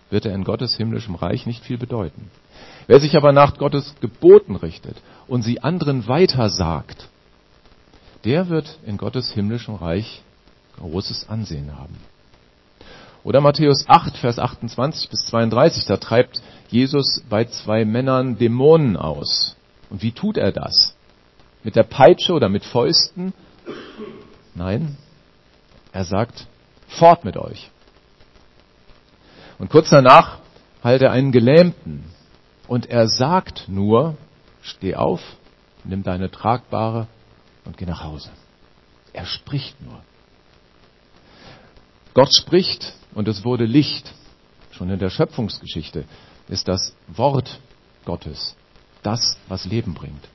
wird 0.09 0.25
er 0.25 0.33
in 0.33 0.43
Gottes 0.43 0.75
himmlischem 0.75 1.15
Reich 1.15 1.45
nicht 1.45 1.63
viel 1.63 1.77
bedeuten. 1.77 2.29
Wer 2.87 2.99
sich 2.99 3.15
aber 3.15 3.31
nach 3.31 3.57
Gottes 3.57 3.95
Geboten 4.01 4.55
richtet 4.55 4.97
und 5.27 5.43
sie 5.43 5.61
anderen 5.61 6.07
weitersagt, 6.07 7.07
der 8.25 8.49
wird 8.49 8.79
in 8.85 8.97
Gottes 8.97 9.31
himmlischem 9.31 9.75
Reich 9.75 10.21
großes 10.77 11.29
Ansehen 11.29 11.77
haben. 11.77 11.97
Oder 13.23 13.39
Matthäus 13.39 13.85
8, 13.87 14.17
Vers 14.17 14.39
28 14.39 15.09
bis 15.09 15.25
32, 15.27 15.85
da 15.85 15.97
treibt 15.97 16.41
Jesus 16.69 17.23
bei 17.29 17.45
zwei 17.45 17.85
Männern 17.85 18.37
Dämonen 18.37 18.97
aus. 18.97 19.55
Und 19.89 20.01
wie 20.01 20.11
tut 20.11 20.37
er 20.37 20.51
das? 20.51 20.95
Mit 21.63 21.75
der 21.75 21.83
Peitsche 21.83 22.33
oder 22.33 22.49
mit 22.49 22.65
Fäusten? 22.65 23.33
Nein, 24.55 24.97
er 25.91 26.05
sagt, 26.05 26.47
fort 26.87 27.23
mit 27.23 27.37
euch. 27.37 27.69
Und 29.59 29.69
kurz 29.69 29.89
danach 29.89 30.39
heilt 30.83 31.01
er 31.01 31.11
einen 31.11 31.31
Gelähmten. 31.31 32.03
Und 32.67 32.89
er 32.89 33.07
sagt 33.07 33.67
nur, 33.67 34.17
steh 34.61 34.95
auf, 34.95 35.21
nimm 35.83 36.03
deine 36.03 36.31
tragbare 36.31 37.07
und 37.65 37.77
geh 37.77 37.85
nach 37.85 38.03
Hause. 38.03 38.31
Er 39.13 39.25
spricht 39.25 39.79
nur. 39.81 40.01
Gott 42.13 42.35
spricht 42.35 42.93
und 43.13 43.27
es 43.27 43.45
wurde 43.45 43.65
Licht. 43.65 44.13
Schon 44.71 44.89
in 44.89 44.99
der 44.99 45.09
Schöpfungsgeschichte 45.09 46.05
ist 46.47 46.67
das 46.67 46.95
Wort 47.07 47.59
Gottes 48.05 48.55
das, 49.03 49.37
was 49.47 49.65
Leben 49.65 49.93
bringt. 49.93 50.27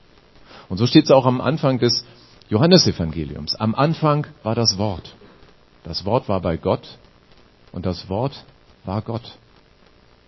Und 0.69 0.79
so 0.79 0.87
steht 0.87 1.05
es 1.05 1.11
auch 1.11 1.27
am 1.27 1.41
Anfang 1.41 1.79
des 1.79 2.05
Johannesevangeliums. 2.49 3.55
Am 3.57 3.75
Anfang 3.75 4.27
war 4.43 4.55
das 4.55 4.79
Wort. 4.79 5.15
Das 5.85 6.05
Wort 6.05 6.29
war 6.29 6.41
bei 6.41 6.57
Gott 6.57 6.99
und 7.73 7.87
das 7.87 8.09
Wort 8.09 8.45
war 8.85 9.03
Gott. 9.03 9.37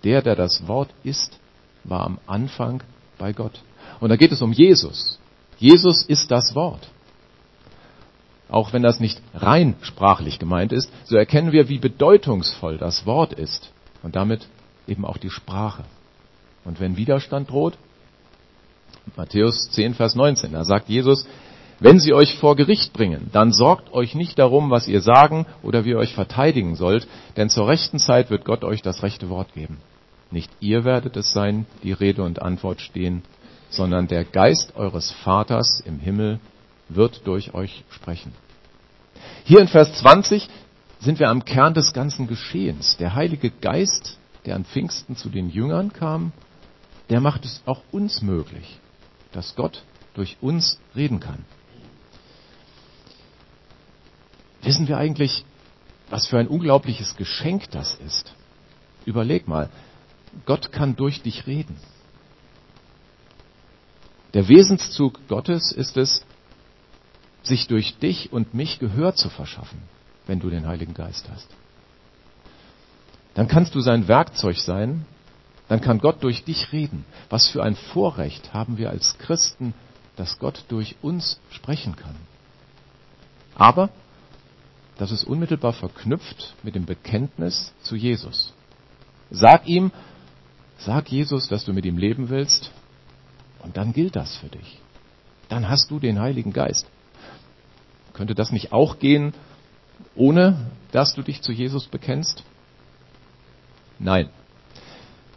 Der, 0.05 0.23
der 0.23 0.37
das 0.37 0.67
Wort 0.69 0.91
ist, 1.03 1.39
war 1.85 2.05
am 2.05 2.19
Anfang 2.27 2.83
bei 3.19 3.33
Gott. 3.33 3.61
Und 4.01 4.11
da 4.11 4.17
geht 4.17 4.33
es 4.33 4.43
um 4.43 4.53
Jesus. 4.53 5.19
Jesus 5.59 6.05
ist 6.05 6.31
das 6.31 6.55
Wort. 6.55 6.89
Auch 8.49 8.73
wenn 8.73 8.83
das 8.83 9.01
nicht 9.01 9.21
rein 9.35 9.75
sprachlich 9.83 10.39
gemeint 10.39 10.73
ist, 10.73 10.91
so 11.05 11.17
erkennen 11.17 11.53
wir, 11.53 11.69
wie 11.69 11.79
bedeutungsvoll 11.79 12.79
das 12.79 13.05
Wort 13.05 13.33
ist 13.33 13.73
und 14.03 14.17
damit 14.17 14.47
eben 14.87 15.05
auch 15.05 15.19
die 15.19 15.31
Sprache. 15.31 15.85
Und 16.65 16.81
wenn 16.81 16.97
Widerstand 16.97 17.51
droht, 17.51 17.77
Matthäus 19.17 19.71
10, 19.71 19.95
Vers 19.95 20.15
19. 20.15 20.53
Da 20.53 20.65
sagt 20.65 20.89
Jesus, 20.89 21.27
wenn 21.81 22.01
sie 22.01 22.13
euch 22.13 22.35
vor 22.39 22.57
Gericht 22.57 22.93
bringen, 22.93 23.31
dann 23.33 23.53
sorgt 23.53 23.93
euch 23.93 24.15
nicht 24.15 24.39
darum, 24.39 24.71
was 24.71 24.89
ihr 24.89 25.01
sagen 25.01 25.47
oder 25.63 25.85
wie 25.85 25.91
ihr 25.91 25.99
euch 25.99 26.15
verteidigen 26.15 26.75
sollt, 26.75 27.07
denn 27.37 27.51
zur 27.51 27.69
rechten 27.69 27.99
Zeit 27.99 28.31
wird 28.31 28.45
Gott 28.45 28.65
euch 28.65 28.83
das 28.83 29.03
rechte 29.03 29.29
Wort 29.29 29.55
geben. 29.55 29.79
Nicht 30.31 30.51
ihr 30.61 30.85
werdet 30.85 31.17
es 31.17 31.33
sein, 31.33 31.67
die 31.83 31.93
Rede 31.93 32.23
und 32.23 32.43
Antwort 32.43 32.81
stehen, 32.81 33.23
sondern 33.71 34.09
der 34.09 34.25
Geist 34.25 34.77
eures 34.77 35.13
Vaters 35.13 35.81
im 35.85 36.01
Himmel 36.01 36.41
wird 36.89 37.27
durch 37.27 37.55
euch 37.55 37.85
sprechen. 37.91 38.33
Hier 39.45 39.61
in 39.61 39.69
Vers 39.69 39.93
20 40.01 40.49
sind 41.01 41.19
wir 41.21 41.29
am 41.29 41.45
Kern 41.45 41.75
des 41.75 41.93
ganzen 41.93 42.27
Geschehens. 42.27 42.97
Der 42.97 43.15
Heilige 43.15 43.51
Geist, 43.51 44.19
der 44.47 44.57
an 44.57 44.65
Pfingsten 44.65 45.17
zu 45.17 45.29
den 45.29 45.49
Jüngern 45.49 45.93
kam, 45.93 46.33
der 47.09 47.21
macht 47.21 47.45
es 47.45 47.63
auch 47.67 47.83
uns 47.91 48.21
möglich, 48.21 48.79
dass 49.33 49.55
Gott 49.55 49.85
durch 50.15 50.37
uns 50.41 50.79
reden 50.97 51.21
kann. 51.21 51.45
Wissen 54.63 54.89
wir 54.89 54.99
eigentlich, 54.99 55.45
was 56.11 56.27
für 56.27 56.39
ein 56.39 56.49
unglaubliches 56.49 57.17
Geschenk 57.17 57.71
das 57.71 57.95
ist? 57.95 58.35
Überleg 59.05 59.47
mal, 59.47 59.71
Gott 60.47 60.73
kann 60.73 60.97
durch 60.97 61.23
dich 61.23 61.47
reden. 61.47 61.77
Der 64.35 64.49
Wesenszug 64.49 65.27
Gottes 65.29 65.73
ist 65.73 65.97
es, 65.97 66.25
sich 67.43 67.67
durch 67.67 67.97
dich 67.99 68.33
und 68.33 68.53
mich 68.53 68.79
Gehör 68.79 69.15
zu 69.15 69.31
verschaffen. 69.31 69.81
wenn 70.29 70.39
du 70.39 70.51
den 70.51 70.67
Heiligen 70.67 70.95
Geist 70.95 71.29
hast. 71.29 71.49
Dann 73.35 73.49
kannst 73.49 73.75
du 73.75 73.81
sein 73.81 74.07
Werkzeug 74.07 74.59
sein, 74.59 75.07
dann 75.69 75.81
kann 75.81 75.99
Gott 75.99 76.23
durch 76.23 76.45
dich 76.45 76.73
reden. 76.73 77.05
Was 77.31 77.49
für 77.49 77.63
ein 77.63 77.77
Vorrecht 77.77 78.55
haben 78.55 78.79
wir 78.79 78.91
als 78.91 79.19
Christen, 79.19 79.75
dass 80.17 80.39
Gott 80.39 80.65
durch 80.69 80.97
uns 81.03 81.41
sprechen 81.51 81.95
kann. 81.95 82.17
Aber 83.55 83.91
das 84.97 85.13
ist 85.13 85.25
unmittelbar 85.25 85.73
verknüpft 85.73 86.55
mit 86.63 86.75
dem 86.75 86.87
Bekenntnis 86.87 87.73
zu 87.83 87.95
Jesus. 87.95 88.53
Sag 89.31 89.67
ihm, 89.69 89.93
sag 90.79 91.09
Jesus, 91.11 91.49
dass 91.49 91.65
du 91.65 91.73
mit 91.73 91.85
ihm 91.85 91.99
leben 91.99 92.31
willst, 92.31 92.73
und 93.63 93.77
dann 93.77 93.93
gilt 93.93 94.17
das 94.17 94.37
für 94.37 94.49
dich. 94.49 94.79
Dann 95.49 95.69
hast 95.69 95.91
du 95.91 95.99
den 95.99 96.21
Heiligen 96.21 96.53
Geist. 96.53 96.87
Könnte 98.13 98.35
das 98.35 98.53
nicht 98.53 98.73
auch 98.73 98.99
gehen, 98.99 99.35
ohne 100.15 100.71
dass 100.93 101.15
du 101.15 101.23
dich 101.23 101.43
zu 101.43 101.53
Jesus 101.53 101.87
bekennst? 101.87 102.45
Nein. 103.99 104.31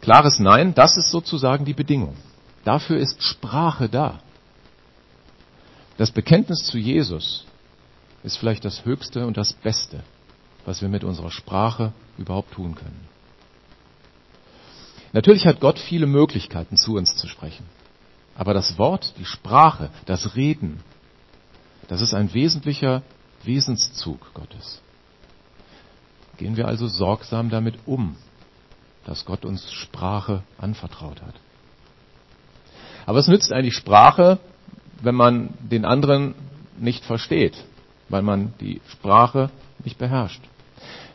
Klares 0.02 0.40
Nein, 0.40 0.74
das 0.74 0.96
ist 0.96 1.10
sozusagen 1.10 1.64
die 1.64 1.74
Bedingung. 1.74 2.16
Dafür 2.64 2.98
ist 2.98 3.22
Sprache 3.22 3.88
da. 3.88 4.18
Das 5.96 6.10
Bekenntnis 6.10 6.66
zu 6.66 6.76
Jesus 6.76 7.46
ist 8.24 8.36
vielleicht 8.36 8.64
das 8.64 8.84
Höchste 8.84 9.26
und 9.26 9.36
das 9.36 9.52
Beste, 9.52 10.02
was 10.64 10.82
wir 10.82 10.88
mit 10.88 11.04
unserer 11.04 11.30
Sprache 11.30 11.92
überhaupt 12.18 12.52
tun 12.52 12.74
können. 12.74 13.08
Natürlich 15.12 15.46
hat 15.46 15.60
Gott 15.60 15.78
viele 15.78 16.06
Möglichkeiten, 16.06 16.76
zu 16.76 16.96
uns 16.96 17.14
zu 17.14 17.28
sprechen. 17.28 17.66
Aber 18.34 18.54
das 18.54 18.78
Wort, 18.78 19.14
die 19.18 19.24
Sprache, 19.24 19.90
das 20.06 20.34
Reden, 20.34 20.80
das 21.86 22.00
ist 22.00 22.12
ein 22.12 22.34
wesentlicher 22.34 23.02
Wesenszug 23.44 24.34
Gottes. 24.34 24.80
Gehen 26.38 26.56
wir 26.56 26.66
also 26.66 26.88
sorgsam 26.88 27.50
damit 27.50 27.76
um, 27.86 28.16
dass 29.04 29.24
Gott 29.24 29.44
uns 29.44 29.70
Sprache 29.72 30.42
anvertraut 30.58 31.22
hat. 31.22 31.34
Aber 33.06 33.18
es 33.18 33.28
nützt 33.28 33.52
eigentlich 33.52 33.74
Sprache, 33.74 34.38
wenn 35.02 35.14
man 35.14 35.50
den 35.60 35.84
anderen 35.84 36.34
nicht 36.78 37.04
versteht, 37.04 37.64
weil 38.08 38.22
man 38.22 38.54
die 38.60 38.80
Sprache 38.88 39.50
nicht 39.84 39.98
beherrscht. 39.98 40.42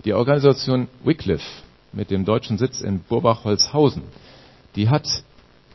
Die 0.06 0.13
Organisation 0.13 0.88
Wycliffe 1.03 1.63
mit 1.94 2.12
dem 2.12 2.25
deutschen 2.25 2.58
Sitz 2.58 2.82
in 2.82 3.00
Burbach-Holzhausen, 3.00 4.03
die 4.75 4.89
hat 4.89 5.08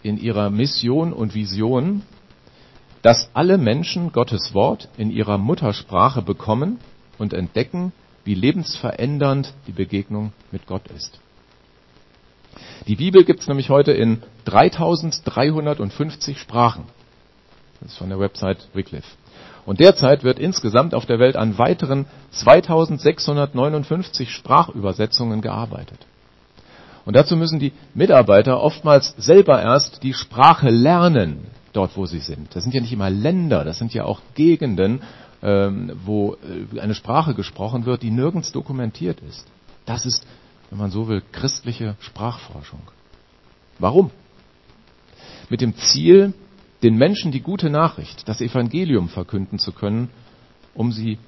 in 0.03 0.19
ihrer 0.19 0.51
Mission 0.51 1.13
und 1.13 1.35
Vision, 1.35 2.03
dass 3.03 3.31
alle 3.35 3.59
Menschen 3.59 4.13
Gottes 4.13 4.55
Wort 4.55 4.89
in 4.97 5.11
ihrer 5.11 5.39
Muttersprache 5.39 6.23
bekommen 6.23 6.79
und 7.19 7.33
entdecken, 7.33 7.93
wie 8.25 8.35
lebensverändernd 8.35 9.55
die 9.67 9.73
Begegnung 9.73 10.33
mit 10.53 10.67
Gott 10.67 10.89
ist. 10.89 11.22
Die 12.87 12.97
Bibel 12.97 13.25
gibt 13.25 13.41
es 13.41 13.49
nämlich 13.49 13.71
heute 13.71 13.93
in 13.93 14.23
3350 14.45 16.39
Sprachen. 16.39 16.85
Das 17.81 17.93
ist 17.93 17.99
von 17.99 18.09
der 18.09 18.19
Website 18.19 18.69
Wycliffe. 18.75 19.17
Und 19.65 19.81
derzeit 19.81 20.25
wird 20.25 20.39
insgesamt 20.39 20.95
auf 20.95 21.07
der 21.07 21.19
Welt 21.19 21.37
an 21.37 21.59
weiteren 21.59 22.07
2659 22.33 24.31
Sprachübersetzungen 24.31 25.41
gearbeitet. 25.41 25.99
Und 27.05 27.17
dazu 27.17 27.37
müssen 27.37 27.59
die 27.59 27.73
Mitarbeiter 27.95 28.61
oftmals 28.61 29.15
selber 29.19 29.61
erst 29.61 30.03
die 30.03 30.15
Sprache 30.15 30.71
lernen, 30.71 31.47
dort 31.73 31.97
wo 31.97 32.07
sie 32.07 32.21
sind. 32.21 32.55
Das 32.55 32.63
sind 32.63 32.75
ja 32.75 32.81
nicht 32.81 32.93
immer 32.93 33.11
Länder, 33.11 33.65
das 33.65 33.79
sind 33.79 33.93
ja 33.95 34.05
auch 34.05 34.21
Gegenden, 34.35 35.03
ähm, 35.43 35.93
wo 36.05 36.37
äh, 36.75 36.81
eine 36.81 36.95
Sprache 36.95 37.35
gesprochen 37.35 37.87
wird, 37.87 38.03
die 38.03 38.11
nirgends 38.11 38.53
dokumentiert 38.53 39.21
ist. 39.21 39.47
Das 39.85 40.07
ist, 40.07 40.25
wenn 40.73 40.79
man 40.79 40.91
so 40.91 41.07
will, 41.07 41.23
christliche 41.33 41.97
Sprachforschung. 42.01 42.81
Warum? 43.79 44.11
Mit 45.51 45.61
dem 45.61 45.77
Ziel, 45.77 46.33
den 46.83 46.97
Menschen 46.97 47.31
die 47.31 47.43
gute 47.43 47.69
Nachricht, 47.69 48.27
das 48.27 48.41
Evangelium 48.41 49.11
verkünden 49.11 49.59
zu 49.59 49.73
können, 49.73 50.09
um 50.73 50.91
sie 50.91 51.19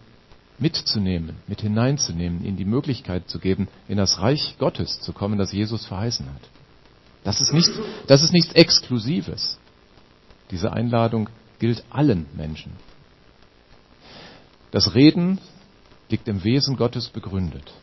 mitzunehmen, 0.58 1.36
mit 1.46 1.60
hineinzunehmen, 1.60 2.42
ihnen 2.42 2.56
die 2.56 2.64
Möglichkeit 2.64 3.28
zu 3.28 3.38
geben, 3.38 3.68
in 3.86 3.98
das 3.98 4.18
Reich 4.18 4.56
Gottes 4.58 5.00
zu 5.00 5.12
kommen, 5.12 5.36
das 5.36 5.52
Jesus 5.52 5.84
verheißen 5.84 6.24
hat. 6.24 6.48
Das 7.22 7.42
ist 7.42 7.52
nichts, 7.52 7.78
das 8.06 8.22
ist 8.22 8.32
nichts 8.32 8.54
Exklusives. 8.54 9.58
Diese 10.52 10.72
Einladung 10.72 11.28
gilt 11.58 11.84
allen 11.90 12.24
Menschen. 12.34 12.72
Das 14.70 14.94
Reden 14.94 15.38
liegt 16.08 16.28
im 16.28 16.44
Wesen 16.44 16.78
Gottes 16.78 17.10
begründet. 17.10 17.74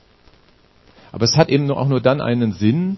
Aber 1.11 1.25
es 1.25 1.35
hat 1.35 1.49
eben 1.49 1.69
auch 1.71 1.87
nur 1.87 2.01
dann 2.01 2.21
einen 2.21 2.53
Sinn, 2.53 2.97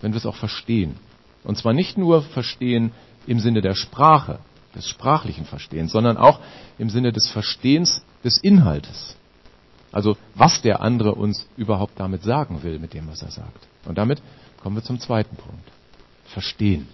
wenn 0.00 0.12
wir 0.12 0.18
es 0.18 0.26
auch 0.26 0.36
verstehen. 0.36 0.96
Und 1.44 1.58
zwar 1.58 1.72
nicht 1.72 1.98
nur 1.98 2.22
verstehen 2.22 2.92
im 3.26 3.40
Sinne 3.40 3.60
der 3.62 3.74
Sprache, 3.74 4.38
des 4.74 4.88
sprachlichen 4.88 5.44
Verstehens, 5.44 5.92
sondern 5.92 6.16
auch 6.16 6.40
im 6.78 6.88
Sinne 6.88 7.12
des 7.12 7.28
Verstehens 7.28 8.02
des 8.24 8.38
Inhaltes. 8.38 9.16
Also 9.90 10.16
was 10.34 10.62
der 10.62 10.80
andere 10.80 11.14
uns 11.14 11.46
überhaupt 11.56 12.00
damit 12.00 12.22
sagen 12.22 12.62
will, 12.62 12.78
mit 12.78 12.94
dem, 12.94 13.08
was 13.08 13.22
er 13.22 13.30
sagt. 13.30 13.68
Und 13.84 13.98
damit 13.98 14.22
kommen 14.62 14.76
wir 14.76 14.82
zum 14.82 14.98
zweiten 14.98 15.36
Punkt. 15.36 15.68
Verstehen. 16.26 16.88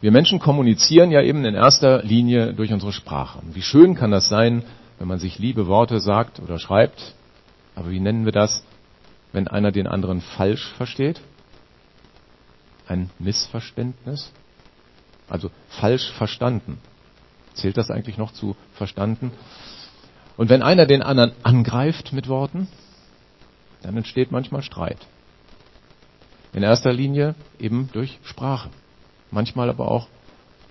Wir 0.00 0.10
Menschen 0.10 0.40
kommunizieren 0.40 1.10
ja 1.10 1.22
eben 1.22 1.44
in 1.44 1.54
erster 1.54 2.02
Linie 2.02 2.52
durch 2.52 2.72
unsere 2.72 2.92
Sprache. 2.92 3.38
Wie 3.52 3.62
schön 3.62 3.94
kann 3.94 4.10
das 4.10 4.28
sein, 4.28 4.64
wenn 4.98 5.08
man 5.08 5.18
sich 5.18 5.38
liebe 5.38 5.68
Worte 5.68 6.00
sagt 6.00 6.40
oder 6.40 6.58
schreibt. 6.58 7.14
Aber 7.76 7.90
wie 7.90 8.00
nennen 8.00 8.24
wir 8.24 8.32
das, 8.32 8.64
wenn 9.32 9.46
einer 9.46 9.70
den 9.70 9.86
anderen 9.86 10.20
falsch 10.20 10.72
versteht? 10.76 11.20
Ein 12.88 13.10
Missverständnis? 13.20 14.32
Also 15.28 15.50
falsch 15.68 16.10
verstanden. 16.12 16.78
Zählt 17.54 17.76
das 17.76 17.90
eigentlich 17.90 18.16
noch 18.18 18.32
zu 18.32 18.56
verstanden? 18.74 19.30
Und 20.36 20.48
wenn 20.48 20.62
einer 20.62 20.86
den 20.86 21.02
anderen 21.02 21.32
angreift 21.42 22.12
mit 22.12 22.28
Worten, 22.28 22.68
dann 23.82 23.96
entsteht 23.96 24.32
manchmal 24.32 24.62
Streit. 24.62 24.98
In 26.52 26.62
erster 26.62 26.92
Linie 26.92 27.34
eben 27.58 27.90
durch 27.92 28.18
Sprache. 28.24 28.70
Manchmal 29.30 29.68
aber 29.68 29.90
auch 29.90 30.08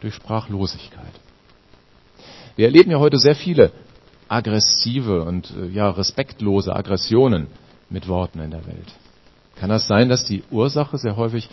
durch 0.02 0.16
Sprachlosigkeit. 0.16 1.14
Wir 2.56 2.66
erleben 2.66 2.92
ja 2.92 3.00
heute 3.00 3.20
sehr 3.20 3.36
viele 3.36 3.72
aggressive 4.28 5.24
und 5.24 5.54
äh, 5.56 5.68
ja 5.68 5.90
respektlose 5.90 6.76
Aggressionen 6.76 7.48
mit 7.90 8.08
Worten 8.08 8.40
in 8.40 8.52
der 8.52 8.66
Welt. 8.66 8.94
Kann 9.56 9.70
das 9.70 9.88
sein, 9.88 10.10
dass 10.10 10.26
die 10.26 10.44
Ursache 10.52 10.98
sehr 10.98 11.16
häufig 11.16 11.50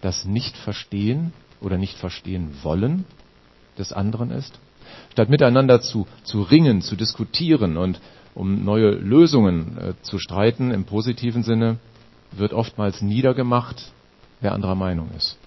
das 0.00 0.24
Nicht-Verstehen 0.24 1.32
oder 1.60 1.78
nicht 1.78 1.96
verstehen 1.96 2.54
wollen 2.62 3.04
des 3.78 3.92
anderen 3.92 4.30
ist? 4.30 4.58
Statt 5.12 5.28
miteinander 5.28 5.80
zu, 5.80 6.06
zu 6.24 6.42
ringen, 6.42 6.82
zu 6.82 6.96
diskutieren 6.96 7.76
und 7.76 8.00
um 8.34 8.64
neue 8.64 8.90
Lösungen 8.90 9.78
äh, 9.78 9.92
zu 10.02 10.18
streiten 10.18 10.70
im 10.70 10.84
positiven 10.84 11.42
Sinne, 11.42 11.78
wird 12.32 12.52
oftmals 12.52 13.00
niedergemacht, 13.00 13.92
wer 14.40 14.52
anderer 14.52 14.74
Meinung 14.74 15.10
ist. 15.16 15.38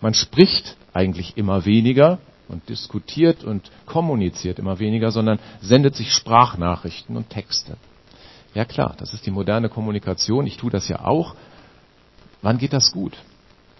Man 0.00 0.14
spricht 0.14 0.76
eigentlich 0.92 1.36
immer 1.36 1.64
weniger 1.64 2.18
und 2.48 2.68
diskutiert 2.68 3.44
und 3.44 3.70
kommuniziert 3.86 4.58
immer 4.58 4.78
weniger, 4.78 5.10
sondern 5.10 5.38
sendet 5.60 5.94
sich 5.94 6.12
Sprachnachrichten 6.12 7.16
und 7.16 7.30
Texte. 7.30 7.76
Ja 8.54 8.64
klar, 8.64 8.94
das 8.98 9.12
ist 9.12 9.26
die 9.26 9.30
moderne 9.30 9.68
Kommunikation. 9.68 10.46
Ich 10.46 10.56
tue 10.56 10.70
das 10.70 10.88
ja 10.88 11.04
auch. 11.04 11.34
Wann 12.42 12.58
geht 12.58 12.72
das 12.72 12.92
gut? 12.92 13.16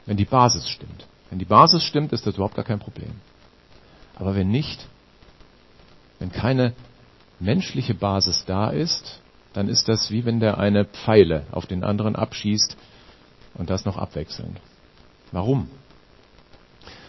Wenn 0.06 0.16
die 0.16 0.24
Basis 0.24 0.68
stimmt. 0.68 1.06
Wenn 1.30 1.38
die 1.38 1.44
Basis 1.44 1.82
stimmt, 1.82 2.12
ist 2.12 2.26
das 2.26 2.34
überhaupt 2.34 2.54
gar 2.54 2.64
kein 2.64 2.78
Problem. 2.78 3.12
Aber 4.16 4.34
wenn 4.34 4.50
nicht, 4.50 4.86
wenn 6.18 6.32
keine 6.32 6.74
menschliche 7.40 7.94
Basis 7.94 8.44
da 8.46 8.70
ist, 8.70 9.20
dann 9.52 9.68
ist 9.68 9.88
das 9.88 10.10
wie 10.10 10.24
wenn 10.24 10.40
der 10.40 10.58
eine 10.58 10.84
Pfeile 10.84 11.46
auf 11.52 11.66
den 11.66 11.84
anderen 11.84 12.16
abschießt 12.16 12.76
und 13.54 13.70
das 13.70 13.84
noch 13.84 13.96
abwechselnd. 13.96 14.60
Warum? 15.32 15.68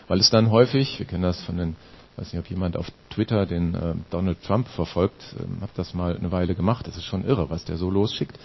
Weil 0.10 0.19
es 0.19 0.32
dann 0.32 0.50
häufig, 0.50 0.98
wir 0.98 1.06
kennen 1.06 1.22
das 1.22 1.39
von 1.43 1.56
den, 1.56 1.76
weiß 2.17 2.34
nicht, 2.34 2.39
ob 2.39 2.50
jemand 2.50 2.76
auf 2.76 2.88
Twitter 3.12 3.45
den 3.45 3.76
äh, 3.76 3.93
Donald 4.10 4.43
Trump 4.43 4.67
verfolgt, 4.67 5.36
ähm, 5.39 5.62
habe 5.62 5.72
das 5.76 5.93
mal 5.93 6.17
eine 6.17 6.32
Weile 6.32 6.56
gemacht, 6.56 6.88
das 6.88 6.98
ist 6.98 7.06
schon 7.06 7.24
irre, 7.24 7.50
was 7.52 7.63
der 7.63 7.78
so 7.78 7.91
losschickt, 7.91 8.38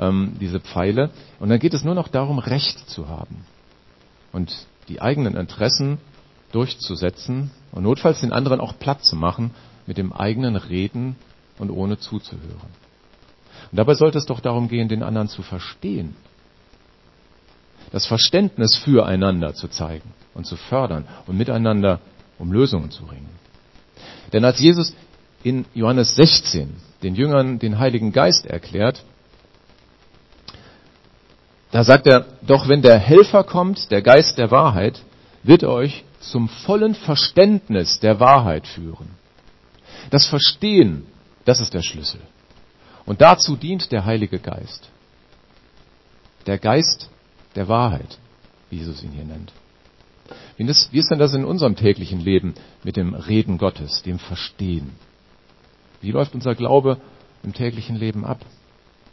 ähm, 0.00 0.34
diese 0.40 0.58
Pfeile. 0.58 1.10
Und 1.38 1.48
dann 1.48 1.60
geht 1.60 1.74
es 1.74 1.84
nur 1.84 1.94
noch 1.94 2.08
darum, 2.08 2.40
Recht 2.40 2.90
zu 2.90 3.08
haben. 3.08 3.46
Und 4.32 4.52
die 4.88 5.00
eigenen 5.00 5.36
Interessen 5.36 5.98
durchzusetzen 6.50 7.52
und 7.70 7.84
notfalls 7.84 8.20
den 8.20 8.32
anderen 8.32 8.60
auch 8.60 8.76
platt 8.78 9.04
zu 9.04 9.14
machen 9.14 9.52
mit 9.86 9.98
dem 9.98 10.12
eigenen 10.12 10.56
Reden 10.56 11.14
und 11.58 11.70
ohne 11.70 11.98
zuzuhören. 11.98 12.82
Und 13.70 13.78
dabei 13.78 13.94
sollte 13.94 14.18
es 14.18 14.26
doch 14.26 14.40
darum 14.40 14.68
gehen, 14.68 14.88
den 14.88 15.04
anderen 15.04 15.28
zu 15.28 15.42
verstehen. 15.42 16.16
Das 17.92 18.06
Verständnis 18.06 18.76
füreinander 18.76 19.54
zu 19.54 19.68
zeigen 19.68 20.12
und 20.34 20.46
zu 20.46 20.56
fördern 20.56 21.06
und 21.26 21.36
miteinander 21.36 22.00
um 22.38 22.50
Lösungen 22.50 22.90
zu 22.90 23.04
ringen. 23.04 23.28
Denn 24.32 24.44
als 24.44 24.58
Jesus 24.58 24.94
in 25.42 25.66
Johannes 25.74 26.14
16 26.14 26.74
den 27.02 27.14
Jüngern 27.14 27.58
den 27.58 27.78
Heiligen 27.78 28.12
Geist 28.12 28.46
erklärt, 28.46 29.04
da 31.70 31.84
sagt 31.84 32.06
er, 32.06 32.26
doch 32.42 32.68
wenn 32.68 32.82
der 32.82 32.98
Helfer 32.98 33.44
kommt, 33.44 33.90
der 33.90 34.02
Geist 34.02 34.38
der 34.38 34.50
Wahrheit, 34.50 35.02
wird 35.42 35.62
er 35.62 35.70
euch 35.70 36.04
zum 36.20 36.48
vollen 36.48 36.94
Verständnis 36.94 38.00
der 38.00 38.20
Wahrheit 38.20 38.66
führen. 38.66 39.08
Das 40.10 40.26
Verstehen, 40.26 41.06
das 41.44 41.60
ist 41.60 41.74
der 41.74 41.82
Schlüssel. 41.82 42.20
Und 43.04 43.20
dazu 43.20 43.56
dient 43.56 43.90
der 43.90 44.04
Heilige 44.04 44.38
Geist. 44.38 44.88
Der 46.46 46.58
Geist 46.58 47.08
der 47.54 47.68
Wahrheit, 47.68 48.18
wie 48.70 48.76
Jesus 48.76 49.02
ihn 49.02 49.12
hier 49.12 49.24
nennt. 49.24 49.52
Wie 50.56 50.64
ist, 50.64 51.10
denn 51.10 51.18
das 51.18 51.34
in 51.34 51.44
unserem 51.44 51.76
täglichen 51.76 52.20
Leben 52.20 52.54
mit 52.84 52.96
dem 52.96 53.14
Reden 53.14 53.58
Gottes, 53.58 54.02
dem 54.02 54.18
Verstehen? 54.18 54.92
Wie 56.00 56.10
läuft 56.10 56.34
unser 56.34 56.54
Glaube 56.54 56.98
im 57.42 57.52
täglichen 57.52 57.96
Leben 57.96 58.24
ab? 58.24 58.44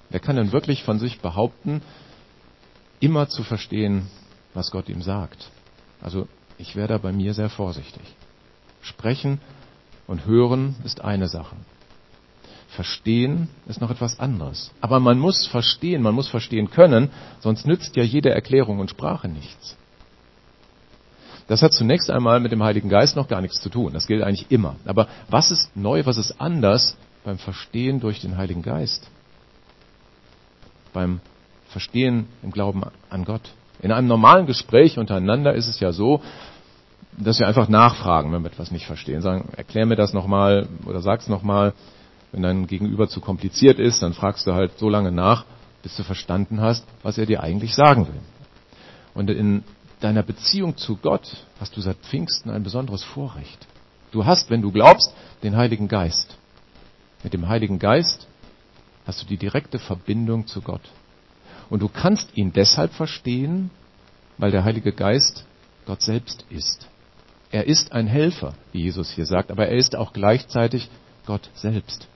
Wer 0.09 0.19
kann 0.19 0.35
denn 0.35 0.51
wirklich 0.51 0.83
von 0.83 0.99
sich 0.99 1.19
behaupten, 1.19 1.81
immer 2.99 3.29
zu 3.29 3.43
verstehen, 3.43 4.07
was 4.53 4.71
Gott 4.71 4.89
ihm 4.89 5.01
sagt? 5.01 5.49
Also 6.01 6.27
ich 6.57 6.75
wäre 6.75 6.87
da 6.87 6.97
bei 6.97 7.11
mir 7.11 7.33
sehr 7.33 7.49
vorsichtig. 7.49 8.03
Sprechen 8.81 9.39
und 10.07 10.25
hören 10.25 10.75
ist 10.83 11.01
eine 11.01 11.27
Sache. 11.27 11.55
Verstehen 12.69 13.49
ist 13.67 13.81
noch 13.81 13.89
etwas 13.89 14.19
anderes. 14.19 14.71
Aber 14.79 14.99
man 14.99 15.17
muss 15.17 15.47
verstehen, 15.47 16.03
man 16.03 16.13
muss 16.13 16.27
verstehen 16.27 16.69
können, 16.69 17.09
sonst 17.39 17.65
nützt 17.65 17.95
ja 17.95 18.03
jede 18.03 18.29
Erklärung 18.29 18.79
und 18.79 18.91
Sprache 18.91 19.27
nichts. 19.27 19.75
Das 21.47 21.63
hat 21.63 21.73
zunächst 21.73 22.11
einmal 22.11 22.39
mit 22.39 22.51
dem 22.51 22.61
Heiligen 22.61 22.89
Geist 22.89 23.15
noch 23.15 23.27
gar 23.27 23.41
nichts 23.41 23.59
zu 23.59 23.69
tun. 23.69 23.91
Das 23.93 24.05
gilt 24.05 24.21
eigentlich 24.21 24.51
immer. 24.51 24.75
Aber 24.85 25.07
was 25.29 25.49
ist 25.49 25.75
neu, 25.75 26.05
was 26.05 26.17
ist 26.17 26.39
anders 26.39 26.95
beim 27.23 27.39
Verstehen 27.39 27.99
durch 27.99 28.21
den 28.21 28.37
Heiligen 28.37 28.61
Geist? 28.61 29.09
Beim 30.93 31.21
Verstehen 31.69 32.27
im 32.43 32.51
Glauben 32.51 32.83
an 33.09 33.25
Gott. 33.25 33.49
In 33.81 33.91
einem 33.91 34.07
normalen 34.07 34.45
Gespräch 34.45 34.99
untereinander 34.99 35.55
ist 35.55 35.67
es 35.67 35.79
ja 35.79 35.91
so, 35.91 36.21
dass 37.17 37.39
wir 37.39 37.47
einfach 37.47 37.67
nachfragen, 37.67 38.31
wenn 38.31 38.43
wir 38.43 38.51
etwas 38.51 38.69
nicht 38.69 38.85
verstehen. 38.85 39.21
Sagen, 39.21 39.49
erklär 39.57 39.87
mir 39.87 39.95
das 39.95 40.13
nochmal 40.13 40.67
oder 40.85 41.01
sag's 41.01 41.27
nochmal. 41.27 41.73
Wenn 42.31 42.43
dein 42.43 42.67
Gegenüber 42.67 43.07
zu 43.07 43.21
kompliziert 43.21 43.79
ist, 43.79 44.03
dann 44.03 44.13
fragst 44.13 44.45
du 44.45 44.53
halt 44.53 44.77
so 44.77 44.89
lange 44.89 45.11
nach, 45.11 45.45
bis 45.81 45.95
du 45.95 46.03
verstanden 46.03 46.61
hast, 46.61 46.85
was 47.03 47.17
er 47.17 47.25
dir 47.25 47.41
eigentlich 47.41 47.73
sagen 47.73 48.07
will. 48.07 48.21
Und 49.13 49.29
in 49.29 49.63
deiner 49.99 50.23
Beziehung 50.23 50.77
zu 50.77 50.97
Gott 50.97 51.45
hast 51.59 51.75
du 51.75 51.81
seit 51.81 51.97
Pfingsten 51.97 52.51
ein 52.51 52.63
besonderes 52.63 53.03
Vorrecht. 53.03 53.67
Du 54.11 54.25
hast, 54.25 54.49
wenn 54.49 54.61
du 54.61 54.71
glaubst, 54.71 55.13
den 55.43 55.55
Heiligen 55.55 55.87
Geist. 55.87 56.37
Mit 57.23 57.33
dem 57.33 57.47
Heiligen 57.47 57.79
Geist 57.79 58.27
hast 59.05 59.21
du 59.21 59.25
die 59.25 59.37
direkte 59.37 59.79
Verbindung 59.79 60.47
zu 60.47 60.61
Gott. 60.61 60.81
Und 61.69 61.81
du 61.81 61.89
kannst 61.89 62.35
ihn 62.35 62.53
deshalb 62.53 62.93
verstehen, 62.93 63.71
weil 64.37 64.51
der 64.51 64.63
Heilige 64.63 64.93
Geist 64.93 65.45
Gott 65.85 66.01
selbst 66.01 66.45
ist. 66.49 66.87
Er 67.51 67.65
ist 67.65 67.91
ein 67.91 68.07
Helfer, 68.07 68.53
wie 68.71 68.83
Jesus 68.83 69.11
hier 69.11 69.25
sagt, 69.25 69.51
aber 69.51 69.67
er 69.67 69.77
ist 69.77 69.95
auch 69.95 70.13
gleichzeitig 70.13 70.89
Gott 71.25 71.49
selbst. 71.55 72.07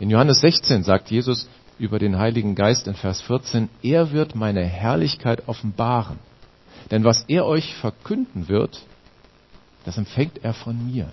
In 0.00 0.10
Johannes 0.10 0.40
16 0.40 0.84
sagt 0.84 1.10
Jesus 1.10 1.48
über 1.78 1.98
den 1.98 2.18
Heiligen 2.18 2.54
Geist 2.54 2.86
in 2.86 2.94
Vers 2.94 3.20
14, 3.22 3.68
er 3.82 4.12
wird 4.12 4.36
meine 4.36 4.64
Herrlichkeit 4.64 5.48
offenbaren. 5.48 6.18
Denn 6.90 7.04
was 7.04 7.24
er 7.26 7.46
euch 7.46 7.74
verkünden 7.74 8.48
wird, 8.48 8.80
das 9.84 9.98
empfängt 9.98 10.44
er 10.44 10.54
von 10.54 10.86
mir. 10.86 11.10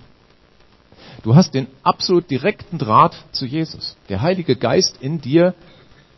Du 1.23 1.35
hast 1.35 1.53
den 1.53 1.67
absolut 1.83 2.29
direkten 2.29 2.77
Draht 2.77 3.15
zu 3.31 3.45
Jesus. 3.45 3.95
Der 4.09 4.21
Heilige 4.21 4.55
Geist 4.55 4.97
in 5.01 5.19
dir 5.19 5.55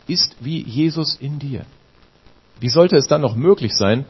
ist 0.06 0.36
wie 0.40 0.62
Jesus 0.62 1.16
in 1.16 1.38
dir. 1.38 1.64
Wie 2.60 2.68
sollte 2.68 2.96
es 2.96 3.06
dann 3.06 3.20
noch 3.20 3.34
möglich 3.34 3.74
sein, 3.74 4.04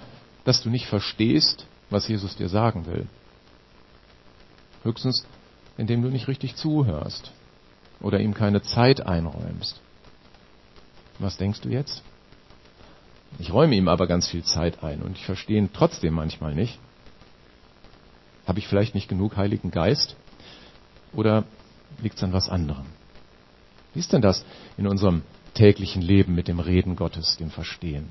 dass 0.44 0.62
du 0.62 0.71
nicht 0.71 0.87
verstehst, 0.87 1.66
was 1.90 2.09
Jesus 2.09 2.37
dir 2.37 2.49
sagen 2.49 2.87
will? 2.87 3.07
Höchstens, 4.83 5.27
indem 5.77 6.03
du 6.03 6.09
nicht 6.09 6.29
richtig 6.29 6.57
zuhörst 6.57 7.33
oder 8.00 8.20
ihm 8.20 8.34
keine 8.34 8.62
Zeit 8.62 9.00
einräumst. 9.06 9.80
Was 11.18 11.37
denkst 11.37 11.61
du 11.62 11.68
jetzt? 11.68 12.02
Ich 13.38 13.52
räume 13.52 13.74
ihm 13.74 13.88
aber 13.88 14.06
ganz 14.06 14.28
viel 14.28 14.44
Zeit 14.44 14.82
ein 14.82 15.02
und 15.02 15.16
ich 15.16 15.24
verstehe 15.24 15.58
ihn 15.58 15.72
trotzdem 15.72 16.14
manchmal 16.14 16.54
nicht. 16.54 16.78
Habe 18.46 18.58
ich 18.61 18.68
vielleicht 18.68 18.94
nicht 18.94 19.08
genug 19.08 19.37
Heiligen 19.37 19.70
Geist? 19.70 20.16
Oder 21.12 21.44
liegt 22.02 22.16
es 22.16 22.22
an 22.22 22.32
was 22.32 22.48
anderem? 22.48 22.87
Wie 23.94 24.00
ist 24.00 24.12
denn 24.12 24.22
das 24.22 24.44
in 24.76 24.87
unserem 24.87 25.22
täglichen 25.54 26.02
Leben 26.02 26.34
mit 26.34 26.48
dem 26.48 26.61
Reden 26.61 26.96
Gottes, 26.96 27.37
dem 27.37 27.50
Verstehen? 27.50 28.11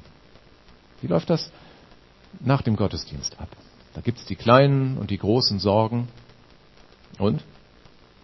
Wie 1.02 1.08
läuft 1.08 1.30
das 1.30 1.52
nach 2.40 2.62
dem 2.62 2.76
Gottesdienst 2.76 3.40
ab? 3.40 3.50
Da 3.94 4.02
gibt 4.02 4.20
es 4.20 4.26
die 4.26 4.36
kleinen 4.36 4.98
und 4.98 5.10
die 5.10 5.18
großen 5.18 5.60
Sorgen. 5.60 6.08
Und? 7.18 7.44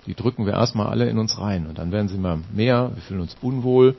Die 0.06 0.16
drücken 0.16 0.46
wir 0.46 0.54
erstmal 0.54 0.88
alle 0.88 1.10
in 1.10 1.18
uns 1.18 1.40
rein. 1.40 1.68
Und 1.68 1.78
dann 1.78 1.92
werden 1.92 2.08
sie 2.10 2.16
immer 2.16 2.40
mehr, 2.54 2.92
wir 2.94 3.02
fühlen 3.02 3.22
uns 3.22 3.36
unwohl 3.42 3.96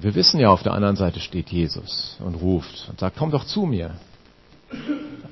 wir 0.00 0.14
wissen 0.14 0.40
ja, 0.40 0.48
auf 0.48 0.62
der 0.62 0.72
anderen 0.72 0.96
Seite 0.96 1.20
steht 1.20 1.50
Jesus 1.50 2.16
und 2.20 2.34
ruft 2.34 2.88
und 2.88 2.98
sagt, 2.98 3.16
komm 3.18 3.30
doch 3.30 3.44
zu 3.44 3.66
mir. 3.66 3.92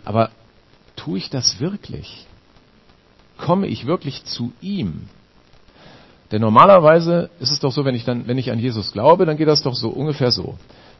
Aber 0.05 0.31
tue 0.95 1.19
ich 1.19 1.31
das 1.31 1.59
wirklich? 1.59 2.27
Komme 3.39 3.67
ich 3.67 3.87
wirklich 3.87 4.25
zu 4.25 4.53
ihm? 4.61 5.09
Denn 6.31 6.43
normalerweise 6.43 7.31
ist 7.41 7.51
es 7.51 7.61
doch 7.61 7.73
so, 7.73 7.87
wenn 7.87 7.95
ich 7.95 8.05
dann, 8.05 8.27
wenn 8.27 8.37
ich 8.37 8.51
an 8.51 8.59
Jesus 8.59 8.93
glaube, 8.93 9.25
dann 9.25 9.39
geht 9.39 9.49
das 9.49 9.63
doch 9.63 9.75
so 9.75 9.89
ungefähr 9.89 10.31
so. 10.31 10.59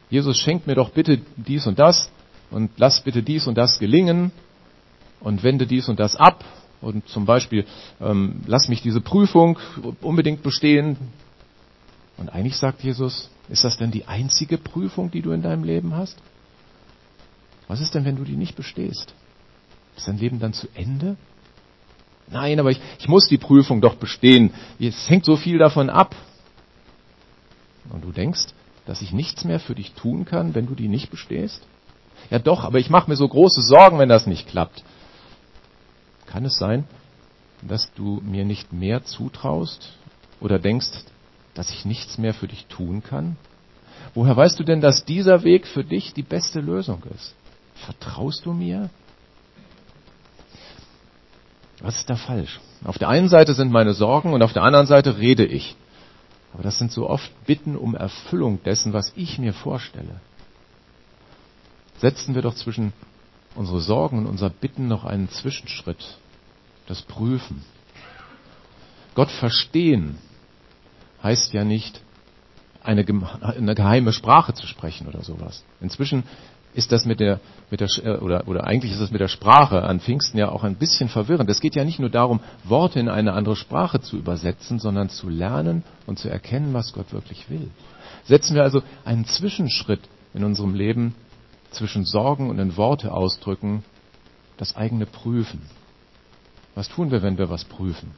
Jesus 0.09 0.39
schenkt 0.39 0.65
mir 0.65 0.73
doch 0.73 0.89
bitte 0.89 1.21
dies 1.35 1.67
und 1.67 1.77
das 1.77 2.09
und 2.49 2.71
lass 2.77 3.01
bitte 3.01 3.21
dies 3.21 3.45
und 3.45 3.55
das 3.55 3.77
gelingen 3.77 4.31
und 5.19 5.43
wende 5.43 5.67
dies 5.67 5.87
und 5.89 5.99
das 5.99 6.15
ab 6.15 6.43
und 6.81 7.07
zum 7.07 7.25
Beispiel 7.25 7.65
ähm, 7.99 8.41
lass 8.45 8.69
mich 8.69 8.81
diese 8.81 9.01
Prüfung 9.01 9.59
unbedingt 10.01 10.43
bestehen. 10.43 10.97
Und 12.17 12.29
eigentlich 12.29 12.57
sagt 12.57 12.83
Jesus, 12.83 13.29
ist 13.49 13.63
das 13.63 13.77
denn 13.77 13.91
die 13.91 14.05
einzige 14.05 14.57
Prüfung, 14.57 15.11
die 15.11 15.21
du 15.21 15.31
in 15.31 15.41
deinem 15.41 15.63
Leben 15.63 15.95
hast? 15.95 16.17
Was 17.67 17.81
ist 17.81 17.93
denn, 17.95 18.05
wenn 18.05 18.15
du 18.15 18.23
die 18.23 18.35
nicht 18.35 18.55
bestehst? 18.55 19.13
Ist 19.95 20.07
dein 20.07 20.17
Leben 20.17 20.39
dann 20.39 20.53
zu 20.53 20.67
Ende? 20.73 21.17
Nein, 22.31 22.59
aber 22.59 22.71
ich, 22.71 22.79
ich 22.99 23.07
muss 23.07 23.27
die 23.27 23.37
Prüfung 23.37 23.81
doch 23.81 23.95
bestehen. 23.95 24.53
Es 24.79 25.09
hängt 25.09 25.25
so 25.25 25.35
viel 25.35 25.57
davon 25.57 25.89
ab. 25.89 26.15
Und 27.89 28.03
du 28.03 28.11
denkst, 28.11 28.47
dass 28.85 29.01
ich 29.01 29.11
nichts 29.11 29.43
mehr 29.45 29.59
für 29.59 29.75
dich 29.75 29.93
tun 29.93 30.25
kann, 30.25 30.55
wenn 30.55 30.67
du 30.67 30.75
die 30.75 30.87
nicht 30.87 31.11
bestehst? 31.11 31.61
Ja 32.29 32.39
doch, 32.39 32.63
aber 32.63 32.79
ich 32.79 32.89
mache 32.89 33.09
mir 33.09 33.15
so 33.15 33.27
große 33.27 33.61
Sorgen, 33.61 33.99
wenn 33.99 34.09
das 34.09 34.27
nicht 34.27 34.47
klappt. 34.47 34.83
Kann 36.29 36.45
es 36.45 36.59
sein, 36.59 36.83
dass 37.63 37.91
du 37.95 38.21
mir 38.23 38.45
nicht 38.45 38.71
mehr 38.71 39.03
zutraust 39.03 39.93
oder 40.39 40.59
denkst, 40.59 40.91
dass 41.55 41.71
ich 41.71 41.85
nichts 41.85 42.19
mehr 42.19 42.35
für 42.35 42.47
dich 42.47 42.67
tun 42.67 43.01
kann? 43.01 43.35
Woher 44.13 44.37
weißt 44.37 44.59
du 44.59 44.63
denn, 44.63 44.79
dass 44.79 45.05
dieser 45.05 45.43
Weg 45.43 45.65
für 45.65 45.83
dich 45.83 46.13
die 46.13 46.21
beste 46.21 46.61
Lösung 46.61 47.01
ist? 47.15 47.33
Vertraust 47.73 48.45
du 48.45 48.53
mir? 48.53 48.91
Was 51.81 51.97
ist 51.97 52.09
da 52.11 52.15
falsch? 52.15 52.59
Auf 52.83 52.99
der 52.99 53.09
einen 53.09 53.29
Seite 53.29 53.55
sind 53.55 53.71
meine 53.71 53.93
Sorgen 53.93 54.33
und 54.33 54.43
auf 54.43 54.53
der 54.53 54.63
anderen 54.63 54.85
Seite 54.85 55.17
rede 55.17 55.45
ich. 55.45 55.75
Aber 56.53 56.61
das 56.61 56.77
sind 56.77 56.91
so 56.91 57.09
oft 57.09 57.31
Bitten 57.47 57.75
um 57.75 57.95
Erfüllung 57.95 58.61
dessen, 58.63 58.93
was 58.93 59.11
ich 59.15 59.39
mir 59.39 59.53
vorstelle. 59.53 60.21
Setzen 61.97 62.35
wir 62.35 62.43
doch 62.43 62.53
zwischen 62.53 62.93
unsere 63.59 63.81
Sorgen 63.81 64.19
und 64.19 64.25
unser 64.25 64.49
Bitten 64.49 64.87
noch 64.87 65.03
einen 65.03 65.29
Zwischenschritt. 65.29 66.17
Das 66.87 67.01
Prüfen. 67.01 67.61
Gott 69.15 69.29
verstehen 69.29 70.17
heißt 71.21 71.51
ja 71.51 71.65
nicht, 71.65 72.01
eine, 72.81 73.05
eine 73.41 73.75
geheime 73.75 74.13
Sprache 74.13 74.53
zu 74.53 74.65
sprechen 74.65 75.07
oder 75.07 75.23
sowas. 75.23 75.65
Inzwischen 75.81 76.23
ist 76.73 76.93
das 76.93 77.05
mit 77.05 77.19
der, 77.19 77.41
mit 77.69 77.81
der 77.81 77.89
äh, 78.01 78.17
oder, 78.19 78.47
oder 78.47 78.63
eigentlich 78.63 78.93
ist 78.93 79.01
das 79.01 79.11
mit 79.11 79.19
der 79.19 79.27
Sprache 79.27 79.83
an 79.83 79.99
Pfingsten 79.99 80.37
ja 80.37 80.47
auch 80.47 80.63
ein 80.63 80.75
bisschen 80.75 81.09
verwirrend. 81.09 81.49
Es 81.49 81.59
geht 81.59 81.75
ja 81.75 81.83
nicht 81.83 81.99
nur 81.99 82.09
darum, 82.09 82.39
Worte 82.63 83.01
in 83.01 83.09
eine 83.09 83.33
andere 83.33 83.57
Sprache 83.57 83.99
zu 83.99 84.15
übersetzen, 84.15 84.79
sondern 84.79 85.09
zu 85.09 85.27
lernen 85.27 85.83
und 86.07 86.17
zu 86.17 86.29
erkennen, 86.29 86.73
was 86.73 86.93
Gott 86.93 87.11
wirklich 87.11 87.49
will. 87.49 87.69
Setzen 88.23 88.55
wir 88.55 88.63
also 88.63 88.83
einen 89.03 89.25
Zwischenschritt 89.25 90.01
in 90.33 90.45
unserem 90.45 90.73
Leben 90.75 91.13
zwischen 91.71 92.05
Sorgen 92.05 92.49
und 92.49 92.59
in 92.59 92.77
Worte 92.77 93.11
ausdrücken, 93.11 93.83
das 94.57 94.75
eigene 94.75 95.05
Prüfen. 95.05 95.61
Was 96.75 96.89
tun 96.89 97.11
wir, 97.11 97.21
wenn 97.21 97.37
wir 97.37 97.49
was 97.49 97.65
prüfen? 97.65 98.11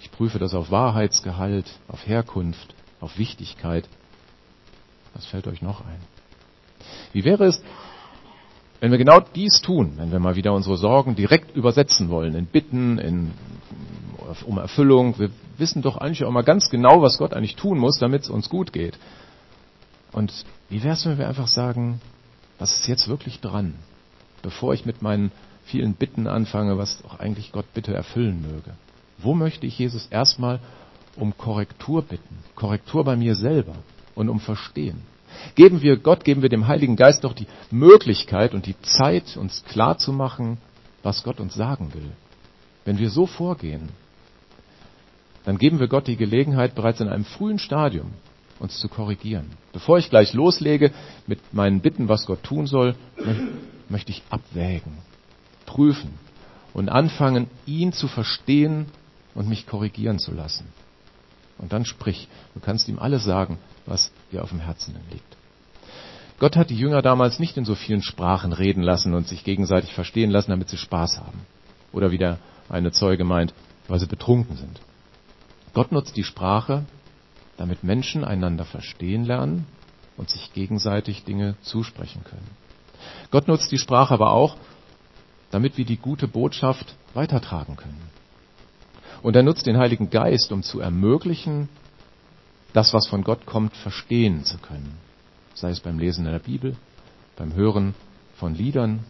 Ich 0.00 0.10
prüfe 0.10 0.38
das 0.38 0.54
auf 0.54 0.70
Wahrheitsgehalt, 0.70 1.66
auf 1.88 2.06
Herkunft, 2.06 2.74
auf 3.00 3.18
Wichtigkeit. 3.18 3.88
Was 5.14 5.26
fällt 5.26 5.46
euch 5.46 5.62
noch 5.62 5.80
ein? 5.80 6.00
Wie 7.12 7.24
wäre 7.24 7.44
es, 7.44 7.62
wenn 8.80 8.90
wir 8.90 8.98
genau 8.98 9.20
dies 9.20 9.60
tun, 9.60 9.92
wenn 9.96 10.10
wir 10.10 10.18
mal 10.18 10.34
wieder 10.34 10.52
unsere 10.52 10.76
Sorgen 10.76 11.14
direkt 11.14 11.54
übersetzen 11.54 12.10
wollen, 12.10 12.34
in 12.34 12.46
Bitten, 12.46 12.98
in 12.98 13.32
um 14.46 14.58
Erfüllung. 14.58 15.18
Wir 15.18 15.30
wissen 15.58 15.82
doch 15.82 15.96
eigentlich 15.98 16.24
auch 16.24 16.30
mal 16.30 16.42
ganz 16.42 16.70
genau, 16.70 17.02
was 17.02 17.18
Gott 17.18 17.34
eigentlich 17.34 17.56
tun 17.56 17.78
muss, 17.78 17.98
damit 17.98 18.22
es 18.22 18.30
uns 18.30 18.48
gut 18.48 18.72
geht. 18.72 18.98
Und 20.12 20.32
wie 20.68 20.82
wäre 20.82 20.94
es, 20.94 21.06
wenn 21.06 21.18
wir 21.18 21.28
einfach 21.28 21.48
sagen, 21.48 22.00
was 22.62 22.78
ist 22.78 22.86
jetzt 22.86 23.08
wirklich 23.08 23.40
dran, 23.40 23.74
bevor 24.40 24.72
ich 24.72 24.86
mit 24.86 25.02
meinen 25.02 25.32
vielen 25.64 25.94
Bitten 25.94 26.28
anfange, 26.28 26.78
was 26.78 27.02
doch 27.02 27.18
eigentlich 27.18 27.50
Gott 27.50 27.66
bitte 27.74 27.92
erfüllen 27.92 28.40
möge? 28.40 28.76
Wo 29.18 29.34
möchte 29.34 29.66
ich 29.66 29.80
Jesus 29.80 30.06
erstmal 30.06 30.60
um 31.16 31.36
Korrektur 31.36 32.02
bitten? 32.02 32.38
Korrektur 32.54 33.02
bei 33.02 33.16
mir 33.16 33.34
selber 33.34 33.74
und 34.14 34.28
um 34.28 34.38
Verstehen. 34.38 35.02
Geben 35.56 35.82
wir 35.82 35.96
Gott, 35.96 36.24
geben 36.24 36.42
wir 36.42 36.50
dem 36.50 36.68
Heiligen 36.68 36.94
Geist 36.94 37.24
doch 37.24 37.32
die 37.32 37.48
Möglichkeit 37.72 38.54
und 38.54 38.66
die 38.66 38.80
Zeit, 38.82 39.36
uns 39.36 39.64
klarzumachen, 39.64 40.58
was 41.02 41.24
Gott 41.24 41.40
uns 41.40 41.54
sagen 41.54 41.92
will. 41.94 42.12
Wenn 42.84 42.98
wir 42.98 43.10
so 43.10 43.26
vorgehen, 43.26 43.88
dann 45.44 45.58
geben 45.58 45.80
wir 45.80 45.88
Gott 45.88 46.06
die 46.06 46.16
Gelegenheit, 46.16 46.76
bereits 46.76 47.00
in 47.00 47.08
einem 47.08 47.24
frühen 47.24 47.58
Stadium 47.58 48.12
uns 48.62 48.78
zu 48.78 48.88
korrigieren. 48.88 49.50
Bevor 49.72 49.98
ich 49.98 50.08
gleich 50.08 50.32
loslege 50.32 50.92
mit 51.26 51.52
meinen 51.52 51.80
Bitten, 51.80 52.08
was 52.08 52.26
Gott 52.26 52.42
tun 52.44 52.66
soll, 52.66 52.94
möchte 53.88 54.12
ich 54.12 54.22
abwägen, 54.30 54.98
prüfen 55.66 56.14
und 56.72 56.88
anfangen, 56.88 57.48
ihn 57.66 57.92
zu 57.92 58.06
verstehen 58.06 58.86
und 59.34 59.48
mich 59.48 59.66
korrigieren 59.66 60.18
zu 60.18 60.32
lassen. 60.32 60.66
Und 61.58 61.72
dann 61.72 61.84
sprich, 61.84 62.28
du 62.54 62.60
kannst 62.60 62.88
ihm 62.88 62.98
alles 62.98 63.24
sagen, 63.24 63.58
was 63.84 64.12
dir 64.30 64.42
auf 64.42 64.50
dem 64.50 64.60
Herzen 64.60 64.94
liegt. 65.10 65.36
Gott 66.38 66.56
hat 66.56 66.70
die 66.70 66.76
Jünger 66.76 67.02
damals 67.02 67.38
nicht 67.38 67.56
in 67.56 67.64
so 67.64 67.74
vielen 67.74 68.02
Sprachen 68.02 68.52
reden 68.52 68.82
lassen 68.82 69.14
und 69.14 69.28
sich 69.28 69.44
gegenseitig 69.44 69.92
verstehen 69.92 70.30
lassen, 70.30 70.50
damit 70.50 70.68
sie 70.68 70.76
Spaß 70.76 71.18
haben. 71.18 71.46
Oder 71.92 72.10
wie 72.10 72.18
der 72.18 72.38
eine 72.68 72.90
Zeuge 72.90 73.24
meint, 73.24 73.54
weil 73.86 74.00
sie 74.00 74.06
betrunken 74.06 74.56
sind. 74.56 74.80
Gott 75.74 75.92
nutzt 75.92 76.16
die 76.16 76.24
Sprache, 76.24 76.84
damit 77.56 77.84
Menschen 77.84 78.24
einander 78.24 78.64
verstehen 78.64 79.24
lernen 79.24 79.66
und 80.16 80.30
sich 80.30 80.52
gegenseitig 80.52 81.24
Dinge 81.24 81.56
zusprechen 81.62 82.24
können. 82.24 82.50
Gott 83.30 83.48
nutzt 83.48 83.72
die 83.72 83.78
Sprache 83.78 84.14
aber 84.14 84.32
auch, 84.32 84.56
damit 85.50 85.76
wir 85.76 85.84
die 85.84 85.96
gute 85.96 86.28
Botschaft 86.28 86.94
weitertragen 87.14 87.76
können. 87.76 88.10
Und 89.22 89.36
er 89.36 89.42
nutzt 89.42 89.66
den 89.66 89.78
Heiligen 89.78 90.10
Geist, 90.10 90.50
um 90.50 90.62
zu 90.62 90.80
ermöglichen, 90.80 91.68
das, 92.72 92.94
was 92.94 93.06
von 93.06 93.22
Gott 93.22 93.46
kommt, 93.46 93.76
verstehen 93.76 94.44
zu 94.44 94.58
können. 94.58 94.98
Sei 95.54 95.70
es 95.70 95.80
beim 95.80 95.98
Lesen 95.98 96.24
der 96.24 96.38
Bibel, 96.38 96.76
beim 97.36 97.54
Hören 97.54 97.94
von 98.36 98.54
Liedern, 98.54 99.04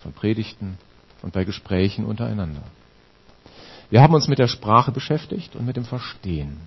von 0.00 0.12
Predigten 0.12 0.78
und 1.22 1.32
bei 1.32 1.44
Gesprächen 1.44 2.04
untereinander. 2.04 2.62
Wir 3.88 4.02
haben 4.02 4.14
uns 4.14 4.28
mit 4.28 4.38
der 4.38 4.48
Sprache 4.48 4.92
beschäftigt 4.92 5.56
und 5.56 5.66
mit 5.66 5.76
dem 5.76 5.84
Verstehen. 5.84 6.58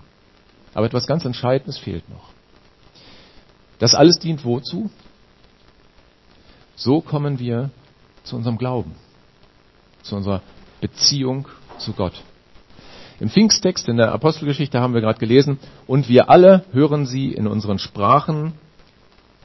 Aber 0.73 0.85
etwas 0.85 1.07
ganz 1.07 1.25
Entscheidendes 1.25 1.77
fehlt 1.77 2.09
noch. 2.09 2.29
Das 3.79 3.95
alles 3.95 4.19
dient 4.19 4.45
wozu? 4.45 4.89
So 6.75 7.01
kommen 7.01 7.39
wir 7.39 7.69
zu 8.23 8.35
unserem 8.35 8.57
Glauben, 8.57 8.95
zu 10.01 10.15
unserer 10.15 10.41
Beziehung 10.81 11.47
zu 11.77 11.93
Gott. 11.93 12.23
Im 13.19 13.29
Pfingsttext 13.29 13.87
in 13.87 13.97
der 13.97 14.11
Apostelgeschichte 14.11 14.79
haben 14.79 14.93
wir 14.93 15.01
gerade 15.01 15.19
gelesen, 15.19 15.59
und 15.87 16.09
wir 16.09 16.29
alle 16.29 16.65
hören 16.71 17.05
sie 17.05 17.31
in 17.31 17.47
unseren 17.47 17.79
Sprachen, 17.79 18.53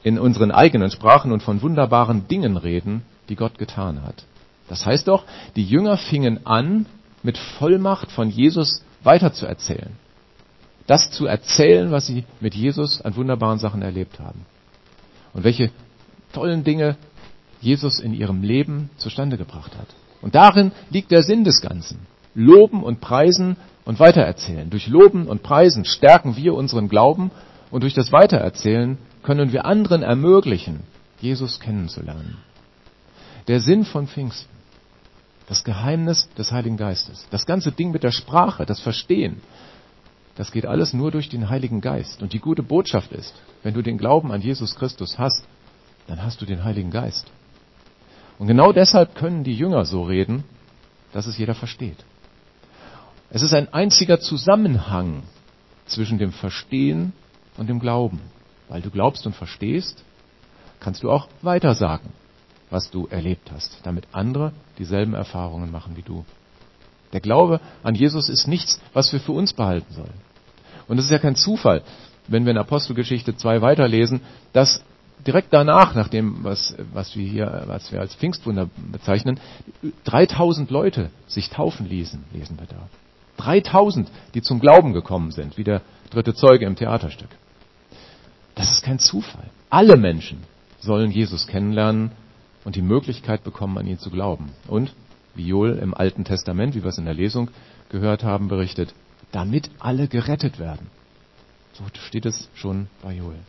in 0.03 0.17
unseren 0.17 0.51
eigenen 0.51 0.89
Sprachen 0.89 1.31
und 1.31 1.43
von 1.43 1.61
wunderbaren 1.61 2.27
Dingen 2.27 2.57
reden, 2.57 3.03
die 3.29 3.35
Gott 3.35 3.57
getan 3.57 4.03
hat. 4.03 4.25
Das 4.67 4.85
heißt 4.85 5.07
doch, 5.07 5.23
die 5.55 5.63
Jünger 5.63 5.97
fingen 5.97 6.45
an, 6.45 6.87
mit 7.21 7.37
Vollmacht 7.37 8.11
von 8.11 8.29
Jesus 8.29 8.83
weiterzuerzählen. 9.03 9.91
Das 10.89 11.11
zu 11.11 11.27
erzählen, 11.27 11.91
was 11.91 12.07
sie 12.07 12.23
mit 12.39 12.55
Jesus 12.55 12.99
an 13.03 13.15
wunderbaren 13.15 13.59
Sachen 13.59 13.83
erlebt 13.83 14.19
haben. 14.19 14.47
Und 15.33 15.43
welche 15.43 15.69
tollen 16.33 16.63
Dinge 16.63 16.97
Jesus 17.61 17.99
in 17.99 18.11
ihrem 18.15 18.41
Leben 18.41 18.89
zustande 18.97 19.37
gebracht 19.37 19.77
hat. 19.77 19.85
Und 20.23 20.33
darin 20.33 20.71
liegt 20.89 21.11
der 21.11 21.21
Sinn 21.21 21.43
des 21.43 21.61
Ganzen. 21.61 22.07
Loben 22.33 22.83
und 22.83 23.01
preisen 23.01 23.55
und 23.85 23.99
weitererzählen. 23.99 24.71
Durch 24.71 24.87
Loben 24.87 25.27
und 25.27 25.43
Preisen 25.43 25.85
stärken 25.85 26.35
wir 26.35 26.55
unseren 26.55 26.89
Glauben 26.89 27.29
und 27.69 27.81
durch 27.81 27.93
das 27.93 28.11
Weitererzählen 28.11 28.97
können 29.21 29.51
wir 29.51 29.65
anderen 29.65 30.01
ermöglichen, 30.01 30.79
Jesus 31.21 31.59
kennenzulernen. 31.59 32.37
Der 33.47 33.59
Sinn 33.59 33.85
von 33.85 34.07
Pfingsten, 34.07 34.49
das 35.47 35.63
Geheimnis 35.63 36.29
des 36.35 36.51
Heiligen 36.51 36.77
Geistes, 36.77 37.27
das 37.29 37.45
ganze 37.45 37.71
Ding 37.71 37.91
mit 37.91 38.01
der 38.01 38.11
Sprache, 38.11 38.65
das 38.65 38.79
Verstehen, 38.79 39.39
das 40.35 40.51
geht 40.51 40.65
alles 40.65 40.93
nur 40.93 41.11
durch 41.11 41.29
den 41.29 41.49
Heiligen 41.49 41.81
Geist. 41.81 42.21
Und 42.21 42.33
die 42.33 42.39
gute 42.39 42.63
Botschaft 42.63 43.11
ist, 43.11 43.33
wenn 43.63 43.73
du 43.73 43.81
den 43.81 43.97
Glauben 43.97 44.31
an 44.31 44.41
Jesus 44.41 44.75
Christus 44.75 45.17
hast, 45.17 45.43
dann 46.07 46.23
hast 46.23 46.41
du 46.41 46.45
den 46.45 46.63
Heiligen 46.63 46.91
Geist. 46.91 47.27
Und 48.37 48.47
genau 48.47 48.71
deshalb 48.71 49.15
können 49.15 49.43
die 49.43 49.53
Jünger 49.53 49.85
so 49.85 50.03
reden, 50.03 50.43
dass 51.11 51.27
es 51.27 51.37
jeder 51.37 51.55
versteht. 51.55 51.97
Es 53.29 53.41
ist 53.41 53.53
ein 53.53 53.73
einziger 53.73 54.19
Zusammenhang 54.19 55.23
zwischen 55.85 56.17
dem 56.17 56.31
Verstehen 56.31 57.13
und 57.57 57.67
dem 57.67 57.79
Glauben. 57.79 58.21
Weil 58.69 58.81
du 58.81 58.89
glaubst 58.89 59.25
und 59.25 59.35
verstehst, 59.35 60.03
kannst 60.79 61.03
du 61.03 61.11
auch 61.11 61.27
weitersagen, 61.41 62.11
was 62.69 62.89
du 62.89 63.07
erlebt 63.07 63.51
hast, 63.51 63.79
damit 63.83 64.07
andere 64.13 64.53
dieselben 64.77 65.13
Erfahrungen 65.13 65.71
machen 65.71 65.97
wie 65.97 66.01
du. 66.01 66.23
Der 67.13 67.21
Glaube 67.21 67.59
an 67.83 67.95
Jesus 67.95 68.29
ist 68.29 68.47
nichts, 68.47 68.79
was 68.93 69.11
wir 69.13 69.19
für 69.19 69.31
uns 69.31 69.53
behalten 69.53 69.93
sollen. 69.93 70.13
Und 70.87 70.97
es 70.97 71.05
ist 71.05 71.11
ja 71.11 71.19
kein 71.19 71.35
Zufall, 71.35 71.83
wenn 72.27 72.45
wir 72.45 72.51
in 72.51 72.57
Apostelgeschichte 72.57 73.35
2 73.35 73.61
weiterlesen, 73.61 74.21
dass 74.53 74.83
direkt 75.25 75.51
danach, 75.51 75.95
nach 75.95 76.07
dem, 76.07 76.43
was, 76.43 76.75
was 76.93 77.15
wir 77.15 77.27
hier, 77.27 77.63
was 77.67 77.91
wir 77.91 77.99
als 77.99 78.15
Pfingstwunder 78.15 78.69
bezeichnen, 78.91 79.39
3000 80.05 80.69
Leute 80.69 81.09
sich 81.27 81.49
taufen 81.49 81.87
ließen, 81.87 82.23
lesen 82.33 82.57
wir 82.59 82.67
da. 82.67 82.89
3000, 83.37 84.09
die 84.33 84.41
zum 84.41 84.59
Glauben 84.59 84.93
gekommen 84.93 85.31
sind, 85.31 85.57
wie 85.57 85.63
der 85.63 85.81
dritte 86.09 86.33
Zeuge 86.33 86.65
im 86.65 86.75
Theaterstück. 86.75 87.29
Das 88.55 88.71
ist 88.71 88.83
kein 88.83 88.99
Zufall. 88.99 89.49
Alle 89.69 89.95
Menschen 89.95 90.43
sollen 90.79 91.11
Jesus 91.11 91.47
kennenlernen 91.47 92.11
und 92.65 92.75
die 92.75 92.81
Möglichkeit 92.81 93.43
bekommen, 93.43 93.77
an 93.77 93.87
ihn 93.87 93.99
zu 93.99 94.09
glauben. 94.09 94.51
Und, 94.67 94.93
wie 95.39 95.47
Joel 95.47 95.79
im 95.79 95.93
Alten 95.93 96.25
Testament, 96.25 96.75
wie 96.75 96.83
wir 96.83 96.89
es 96.89 96.97
in 96.97 97.05
der 97.05 97.13
Lesung 97.13 97.49
gehört 97.87 98.25
haben, 98.25 98.49
berichtet, 98.49 98.93
damit 99.31 99.71
alle 99.79 100.09
gerettet 100.09 100.59
werden. 100.59 100.87
So 101.71 101.85
steht 102.07 102.25
es 102.25 102.49
schon 102.53 102.89
bei 103.01 103.13
Joel. 103.13 103.39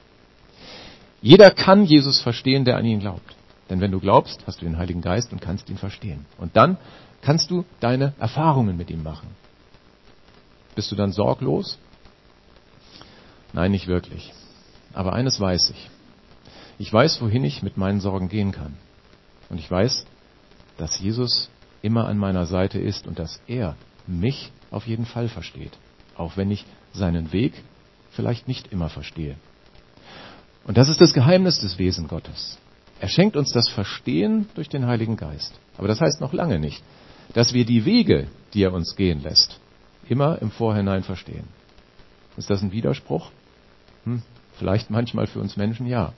Jeder 1.21 1.51
kann 1.51 1.85
Jesus 1.85 2.21
verstehen, 2.21 2.65
der 2.65 2.77
an 2.77 2.85
ihn 2.85 3.01
glaubt. 3.01 3.35
Denn 3.69 3.81
wenn 3.81 3.91
du 3.91 3.99
glaubst, 3.99 4.47
hast 4.47 4.61
du 4.61 4.67
den 4.67 4.79
Heiligen 4.79 5.01
Geist 5.01 5.33
und 5.33 5.41
kannst 5.41 5.69
ihn 5.69 5.79
verstehen. 5.79 6.27
Und 6.39 6.57
dann 6.57 6.77
kannst 7.23 7.51
du 7.51 7.65
deine 7.81 8.15
Erfahrungen 8.21 8.77
mit 8.77 8.91
ihm 8.91 9.03
machen. 9.03 9.29
Bist 10.77 10.93
du 10.93 10.97
dann 10.97 11.11
sorglos? 11.11 11.77
Nein, 13.53 13.73
nicht 13.73 13.89
wirklich. 13.89 14.33
Aber 14.93 15.13
eines 15.13 15.41
weiß 15.41 15.71
ich. 15.71 15.91
Ich 16.79 16.93
weiß, 16.93 17.21
wohin 17.21 17.43
ich 17.43 17.65
mit 17.65 17.77
meinen 17.77 18.01
Sorgen 18.01 18.29
gehen 18.29 18.53
kann. 18.53 18.77
Und 19.49 19.59
ich 19.59 19.69
weiß, 19.69 20.07
dass 20.79 21.01
Jesus 21.01 21.51
immer 21.83 22.07
an 22.07 22.19
meiner 22.19 22.47
Seite 22.47 22.79
ist 22.79 23.07
und 23.07 23.19
dass 23.19 23.41
er 23.47 23.77
mich 24.07 24.53
auf 24.71 24.87
jeden 24.87 25.07
Fall 25.07 25.29
versteht. 25.29 25.73
Auch 26.17 26.37
wenn 26.37 26.51
ich 26.51 26.65
seinen 26.93 27.33
Weg 27.33 27.55
vielleicht 28.11 28.49
nicht 28.49 28.73
immer 28.73 28.89
verstehe. 28.89 29.37
Und 30.65 30.77
das 30.77 30.89
ist 30.89 31.01
das 31.01 31.15
Geheimnis 31.15 31.61
des 31.61 31.79
Wesen 31.79 32.09
Gottes. 32.09 32.59
Er 33.01 33.09
schenkt 33.09 33.37
uns 33.37 33.53
das 33.53 33.69
Verstehen 33.69 34.49
durch 34.55 34.69
den 34.69 34.87
Heiligen 34.87 35.17
Geist. 35.17 35.59
Aber 35.79 35.89
das 35.89 36.01
heißt 36.01 36.21
noch 36.21 36.33
lange 36.33 36.59
nicht, 36.59 36.83
dass 37.33 37.55
wir 37.55 37.65
die 37.65 37.85
Wege, 37.85 38.29
die 38.53 38.63
er 38.63 38.75
uns 38.75 38.95
gehen 38.97 39.23
lässt, 39.23 39.59
immer 40.09 40.41
im 40.43 40.51
Vorhinein 40.51 41.03
verstehen. 41.03 41.45
Ist 42.37 42.51
das 42.51 42.63
ein 42.63 42.73
Widerspruch? 42.73 43.31
Hm, 44.05 44.23
vielleicht 44.59 44.91
manchmal 44.91 45.27
für 45.27 45.41
uns 45.41 45.57
Menschen 45.57 45.87
ja. 45.87 46.13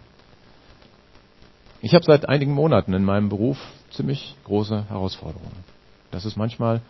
Ich 1.80 1.94
habe 1.94 2.04
seit 2.04 2.28
einigen 2.28 2.52
Monaten 2.52 2.94
in 2.94 3.04
meinem 3.04 3.28
Beruf 3.28 3.58
ziemlich 3.92 4.34
große 4.44 4.88
Herausforderungen. 4.88 5.64
Das 6.10 6.24
ist 6.24 6.36
manchmal 6.36 6.82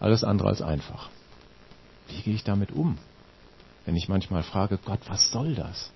alles 0.00 0.24
andere 0.24 0.48
als 0.48 0.62
einfach. 0.62 1.08
Wie 2.08 2.22
gehe 2.22 2.34
ich 2.34 2.44
damit 2.44 2.72
um? 2.72 2.98
Wenn 3.84 3.96
ich 3.96 4.08
manchmal 4.08 4.42
frage, 4.42 4.78
Gott, 4.84 5.00
was 5.08 5.30
soll 5.30 5.54
das? 5.54 5.90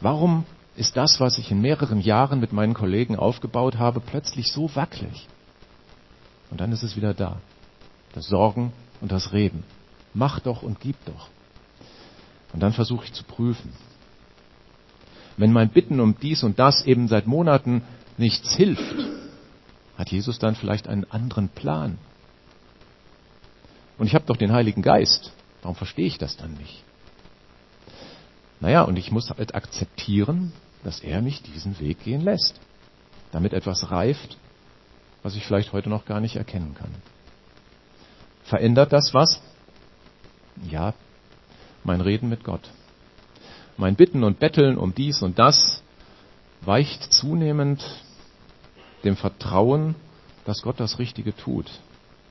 Warum 0.00 0.44
ist 0.76 0.96
das, 0.96 1.20
was 1.20 1.38
ich 1.38 1.50
in 1.50 1.60
mehreren 1.60 2.00
Jahren 2.00 2.40
mit 2.40 2.52
meinen 2.52 2.74
Kollegen 2.74 3.16
aufgebaut 3.16 3.78
habe, 3.78 4.00
plötzlich 4.00 4.52
so 4.52 4.74
wackelig? 4.74 5.28
Und 6.50 6.60
dann 6.60 6.72
ist 6.72 6.82
es 6.82 6.96
wieder 6.96 7.14
da. 7.14 7.40
Das 8.12 8.26
Sorgen 8.26 8.72
und 9.00 9.12
das 9.12 9.32
Reden. 9.32 9.64
Mach 10.12 10.40
doch 10.40 10.62
und 10.62 10.80
gib 10.80 10.96
doch. 11.04 11.28
Und 12.52 12.60
dann 12.60 12.72
versuche 12.72 13.04
ich 13.04 13.12
zu 13.12 13.24
prüfen. 13.24 13.72
Wenn 15.36 15.52
mein 15.52 15.70
Bitten 15.70 15.98
um 15.98 16.16
dies 16.20 16.44
und 16.44 16.58
das 16.60 16.84
eben 16.84 17.08
seit 17.08 17.26
Monaten 17.26 17.82
nichts 18.18 18.54
hilft, 18.54 18.94
hat 19.96 20.10
Jesus 20.10 20.38
dann 20.38 20.56
vielleicht 20.56 20.88
einen 20.88 21.10
anderen 21.10 21.48
Plan? 21.48 21.98
Und 23.98 24.06
ich 24.06 24.14
habe 24.14 24.26
doch 24.26 24.36
den 24.36 24.52
Heiligen 24.52 24.82
Geist. 24.82 25.32
Warum 25.62 25.76
verstehe 25.76 26.06
ich 26.06 26.18
das 26.18 26.36
dann 26.36 26.54
nicht? 26.54 26.82
Naja, 28.60 28.82
und 28.82 28.96
ich 28.96 29.12
muss 29.12 29.30
halt 29.30 29.54
akzeptieren, 29.54 30.52
dass 30.82 31.00
er 31.00 31.22
mich 31.22 31.42
diesen 31.42 31.78
Weg 31.80 32.02
gehen 32.02 32.22
lässt, 32.22 32.60
damit 33.32 33.52
etwas 33.52 33.90
reift, 33.90 34.36
was 35.22 35.36
ich 35.36 35.44
vielleicht 35.44 35.72
heute 35.72 35.88
noch 35.88 36.04
gar 36.04 36.20
nicht 36.20 36.36
erkennen 36.36 36.74
kann. 36.74 36.94
Verändert 38.44 38.92
das 38.92 39.14
was? 39.14 39.40
Ja, 40.70 40.94
mein 41.82 42.00
Reden 42.00 42.28
mit 42.28 42.44
Gott. 42.44 42.68
Mein 43.76 43.96
Bitten 43.96 44.22
und 44.22 44.38
Betteln 44.38 44.76
um 44.76 44.94
dies 44.94 45.22
und 45.22 45.38
das 45.38 45.82
weicht 46.60 47.12
zunehmend 47.12 47.82
dem 49.04 49.16
Vertrauen, 49.16 49.94
dass 50.44 50.62
Gott 50.62 50.80
das 50.80 50.98
Richtige 50.98 51.34
tut 51.34 51.70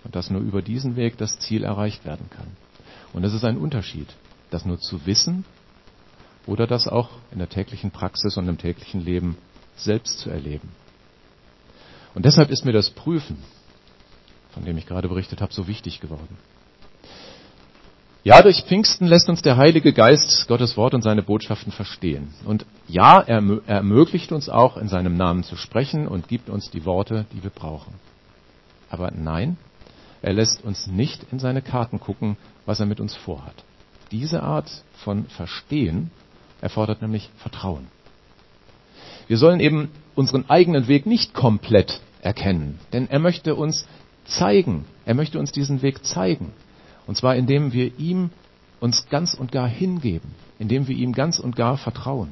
und 0.04 0.16
dass 0.16 0.30
nur 0.30 0.42
über 0.42 0.62
diesen 0.62 0.96
Weg 0.96 1.18
das 1.18 1.40
Ziel 1.40 1.64
erreicht 1.64 2.06
werden 2.06 2.30
kann. 2.30 2.48
Und 3.14 3.24
es 3.24 3.34
ist 3.34 3.44
ein 3.44 3.58
Unterschied, 3.58 4.08
das 4.50 4.66
nur 4.66 4.80
zu 4.80 5.06
wissen 5.06 5.46
oder 6.46 6.68
das 6.68 6.88
auch 6.88 7.10
in 7.32 7.40
der 7.40 7.50
täglichen 7.50 7.92
Praxis 7.92 8.38
und 8.38 8.48
im 8.48 8.58
täglichen 8.58 9.02
Leben 9.04 9.38
selbst 9.76 10.20
zu 10.20 10.30
erleben. 10.30 10.70
Und 12.14 12.26
deshalb 12.26 12.50
ist 12.50 12.66
mir 12.66 12.74
das 12.74 12.90
Prüfen, 12.90 13.38
von 14.52 14.66
dem 14.66 14.78
ich 14.78 14.86
gerade 14.86 15.08
berichtet 15.08 15.42
habe, 15.42 15.54
so 15.54 15.68
wichtig 15.68 16.00
geworden. 16.00 16.38
Ja, 18.26 18.42
durch 18.42 18.64
Pfingsten 18.64 19.06
lässt 19.06 19.28
uns 19.28 19.42
der 19.42 19.58
Heilige 19.58 19.92
Geist 19.92 20.48
Gottes 20.48 20.78
Wort 20.78 20.94
und 20.94 21.02
seine 21.02 21.24
Botschaften 21.24 21.74
verstehen. 21.74 22.34
Und 22.46 22.66
ja, 22.88 23.20
er, 23.20 23.44
er 23.68 23.76
ermöglicht 23.76 24.32
uns 24.32 24.48
auch, 24.48 24.78
in 24.78 24.88
seinem 24.88 25.18
Namen 25.18 25.44
zu 25.44 25.58
sprechen 25.58 26.08
und 26.08 26.30
gibt 26.30 26.50
uns 26.50 26.72
die 26.72 26.86
Worte, 26.86 27.26
die 27.34 27.44
wir 27.44 27.50
brauchen. 27.50 27.96
Aber 28.90 29.12
nein, 29.12 29.58
er 30.22 30.32
lässt 30.32 30.64
uns 30.64 30.88
nicht 30.88 31.26
in 31.34 31.40
seine 31.40 31.62
Karten 31.62 32.00
gucken, 32.00 32.38
was 32.66 32.80
er 32.80 32.86
mit 32.86 33.02
uns 33.02 33.14
vorhat. 33.14 33.56
Diese 34.10 34.42
Art 34.42 34.72
von 35.04 35.26
Verstehen 35.26 36.10
erfordert 36.62 37.02
nämlich 37.02 37.30
Vertrauen. 37.40 37.88
Wir 39.28 39.38
sollen 39.38 39.60
eben 39.60 39.90
unseren 40.16 40.50
eigenen 40.50 40.88
Weg 40.88 41.06
nicht 41.06 41.34
komplett 41.34 42.00
erkennen, 42.22 42.80
denn 42.94 43.10
er 43.10 43.20
möchte 43.20 43.56
uns 43.56 43.86
zeigen, 44.24 44.86
er 45.06 45.14
möchte 45.14 45.40
uns 45.40 45.52
diesen 45.52 45.82
Weg 45.82 46.06
zeigen. 46.06 46.54
Und 47.08 47.18
zwar 47.18 47.36
indem 47.36 47.74
wir 47.74 47.98
ihm 48.00 48.30
uns 48.80 49.08
ganz 49.10 49.34
und 49.34 49.52
gar 49.52 49.68
hingeben, 49.68 50.34
indem 50.60 50.88
wir 50.88 50.96
ihm 50.96 51.14
ganz 51.14 51.40
und 51.40 51.56
gar 51.56 51.78
vertrauen. 51.78 52.30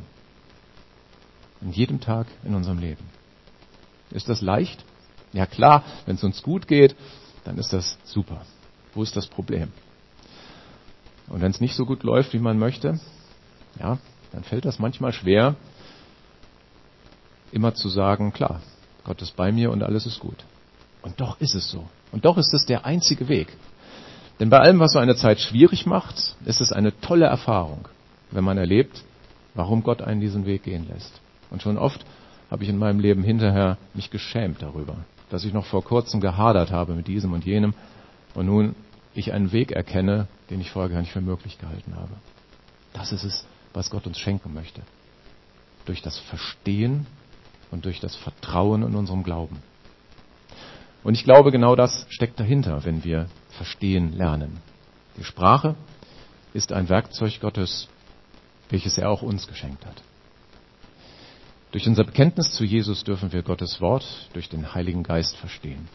In 1.62 1.71
jedem 1.71 1.99
Tag 1.99 2.27
in 2.43 2.55
unserem 2.55 2.79
Leben. 2.79 3.05
Ist 4.10 4.29
das 4.29 4.41
leicht? 4.41 4.84
Ja 5.34 5.45
klar, 5.45 5.84
wenn 6.05 6.15
es 6.15 6.23
uns 6.23 6.43
gut 6.43 6.67
geht, 6.67 6.95
dann 7.43 7.57
ist 7.57 7.71
das 7.73 7.97
super. 8.03 8.41
Wo 8.93 9.03
ist 9.03 9.15
das 9.15 9.27
Problem? 9.27 9.71
Und 11.29 11.41
wenn 11.41 11.51
es 11.51 11.62
nicht 11.62 11.75
so 11.75 11.86
gut 11.86 12.03
läuft, 12.03 12.34
wie 12.34 12.39
man 12.39 12.60
möchte, 12.60 12.99
ja, 13.79 13.97
dann 14.34 14.43
fällt 14.43 14.65
das 14.65 14.79
manchmal 14.79 15.13
schwer, 15.13 15.55
immer 17.51 17.73
zu 17.73 17.89
sagen, 17.89 18.34
klar, 18.34 18.62
Gott 19.03 19.21
ist 19.21 19.36
bei 19.36 19.51
mir 19.51 19.71
und 19.71 19.84
alles 19.84 20.05
ist 20.05 20.19
gut. 20.19 20.43
Und 21.01 21.19
doch 21.19 21.39
ist 21.39 21.55
es 21.55 21.69
so. 21.69 21.88
Und 22.12 22.25
doch 22.25 22.38
ist 22.38 22.53
es 22.53 22.65
der 22.65 22.86
einzige 22.86 23.27
Weg. 23.27 23.47
Denn 24.41 24.49
bei 24.49 24.60
allem, 24.60 24.80
was 24.80 24.93
so 24.93 24.97
eine 24.97 25.15
Zeit 25.15 25.39
schwierig 25.39 25.86
macht, 25.86 26.15
ist 26.45 26.62
es 26.62 26.71
eine 26.71 26.99
tolle 26.99 27.25
Erfahrung, 27.27 27.88
wenn 28.32 28.43
man 28.43 28.58
erlebt, 28.58 29.04
warum 29.54 29.84
Gott 29.84 30.01
einen 30.01 30.19
diesen 30.19 30.47
Weg 30.47 30.63
gehen 30.63 30.88
lässt. 30.88 31.21
Und 31.51 31.62
schon 31.62 31.77
oft 31.77 32.04
habe 32.49 32.63
ich 32.63 32.69
in 32.69 32.80
meinem 32.80 32.99
Leben 32.99 33.21
hinterher 33.21 33.77
mich 33.93 34.10
geschämt 34.10 34.63
darüber, 34.63 34.95
dass 35.30 35.45
ich 35.45 35.54
noch 35.54 35.65
vor 35.67 35.84
kurzem 35.84 36.21
gehadert 36.21 36.71
habe 36.71 36.95
mit 36.95 37.08
diesem 37.08 37.34
und 37.34 37.45
jenem 37.45 37.75
und 38.34 38.47
nun 38.47 38.73
ich 39.13 39.32
einen 39.32 39.51
Weg 39.51 39.73
erkenne, 39.73 40.27
den 40.49 40.60
ich 40.60 40.71
vorher 40.71 40.89
gar 40.89 41.01
nicht 41.01 41.12
für 41.12 41.21
möglich 41.21 41.60
gehalten 41.60 41.93
habe. 41.95 42.13
Das 42.93 43.12
ist 43.12 43.23
es, 43.23 43.45
was 43.73 43.91
Gott 43.91 44.08
uns 44.08 44.17
schenken 44.17 44.56
möchte. 44.56 44.82
Durch 45.86 46.01
das 46.01 46.17
Verstehen 46.17 47.06
und 47.69 47.86
durch 47.86 47.99
das 47.99 48.15
Vertrauen 48.15 48.82
in 48.82 48.95
unserem 48.95 49.21
Glauben. 49.21 49.58
Und 51.04 51.13
ich 51.13 51.25
glaube, 51.25 51.51
genau 51.51 51.75
das 51.75 52.08
steckt 52.10 52.39
dahinter, 52.39 52.84
wenn 52.86 53.04
wir 53.04 53.27
verstehen 53.51 54.17
lernen. 54.17 54.57
Die 55.17 55.23
Sprache 55.23 55.75
ist 56.53 56.73
ein 56.73 56.89
Werkzeug 56.89 57.39
Gottes, 57.39 57.87
welches 58.69 58.97
er 58.97 59.09
auch 59.09 59.21
uns 59.21 59.47
geschenkt 59.47 59.85
hat. 59.85 60.01
Durch 61.71 61.87
unser 61.87 62.03
Bekenntnis 62.03 62.51
zu 62.51 62.65
Jesus 62.65 63.03
dürfen 63.03 63.31
wir 63.31 63.43
Gottes 63.43 63.79
Wort 63.79 64.05
durch 64.33 64.49
den 64.49 64.73
Heiligen 64.73 65.03
Geist 65.03 65.37
verstehen. 65.37 65.87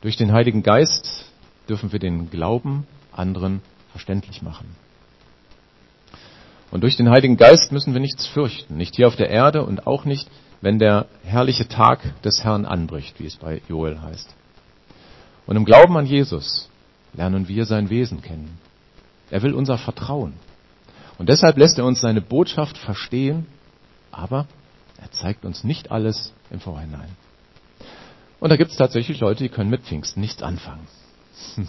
Durch 0.00 0.16
den 0.16 0.32
Heiligen 0.32 0.62
Geist 0.62 1.26
dürfen 1.68 1.92
wir 1.92 1.98
den 1.98 2.30
Glauben 2.30 2.86
anderen 3.12 3.62
verständlich 3.90 4.42
machen. 4.42 4.74
Und 6.70 6.82
durch 6.82 6.96
den 6.96 7.10
Heiligen 7.10 7.36
Geist 7.36 7.72
müssen 7.72 7.94
wir 7.94 8.00
nichts 8.00 8.26
fürchten, 8.26 8.76
nicht 8.76 8.96
hier 8.96 9.08
auf 9.08 9.16
der 9.16 9.30
Erde 9.30 9.64
und 9.64 9.86
auch 9.86 10.04
nicht, 10.04 10.28
wenn 10.60 10.78
der 10.78 11.06
herrliche 11.24 11.68
Tag 11.68 12.00
des 12.22 12.44
Herrn 12.44 12.64
anbricht, 12.64 13.20
wie 13.20 13.26
es 13.26 13.36
bei 13.36 13.62
Joel 13.68 14.00
heißt. 14.00 14.34
Und 15.48 15.56
im 15.56 15.64
Glauben 15.64 15.96
an 15.96 16.04
Jesus 16.04 16.68
lernen 17.14 17.48
wir 17.48 17.64
sein 17.64 17.88
Wesen 17.88 18.20
kennen. 18.20 18.58
Er 19.30 19.40
will 19.42 19.54
unser 19.54 19.78
Vertrauen. 19.78 20.34
Und 21.16 21.30
deshalb 21.30 21.56
lässt 21.56 21.78
er 21.78 21.86
uns 21.86 22.02
seine 22.02 22.20
Botschaft 22.20 22.76
verstehen, 22.76 23.46
aber 24.12 24.46
er 25.00 25.10
zeigt 25.10 25.46
uns 25.46 25.64
nicht 25.64 25.90
alles 25.90 26.34
im 26.50 26.60
Vorhinein. 26.60 27.08
Und 28.40 28.50
da 28.50 28.56
gibt 28.56 28.72
es 28.72 28.76
tatsächlich 28.76 29.20
Leute, 29.20 29.42
die 29.42 29.48
können 29.48 29.70
mit 29.70 29.84
Pfingsten 29.84 30.20
nichts 30.20 30.42
anfangen. 30.42 30.86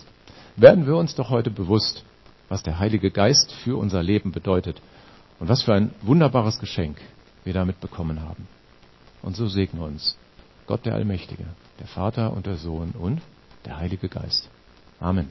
Werden 0.58 0.86
wir 0.86 0.98
uns 0.98 1.16
doch 1.16 1.30
heute 1.30 1.50
bewusst, 1.50 2.04
was 2.50 2.62
der 2.62 2.80
Heilige 2.80 3.12
Geist 3.12 3.54
für 3.64 3.78
unser 3.78 4.04
Leben 4.04 4.34
bedeutet 4.34 4.82
und 5.40 5.48
was 5.48 5.64
für 5.64 5.74
ein 5.74 5.94
wunderbares 6.02 6.60
Geschenk 6.60 6.98
wir 7.46 7.54
damit 7.54 7.80
bekommen 7.80 8.22
haben. 8.22 8.46
Und 9.22 9.38
so 9.38 9.48
segne 9.48 9.82
uns 9.82 10.18
Gott 10.68 10.86
der 10.86 10.96
Allmächtige, 10.96 11.46
der 11.80 11.88
Vater 11.88 12.34
und 12.34 12.46
der 12.46 12.58
Sohn 12.58 12.92
und 12.92 13.22
der 13.70 13.78
Heilige 13.78 14.10
Geist. 14.10 14.50
Amen. 15.00 15.30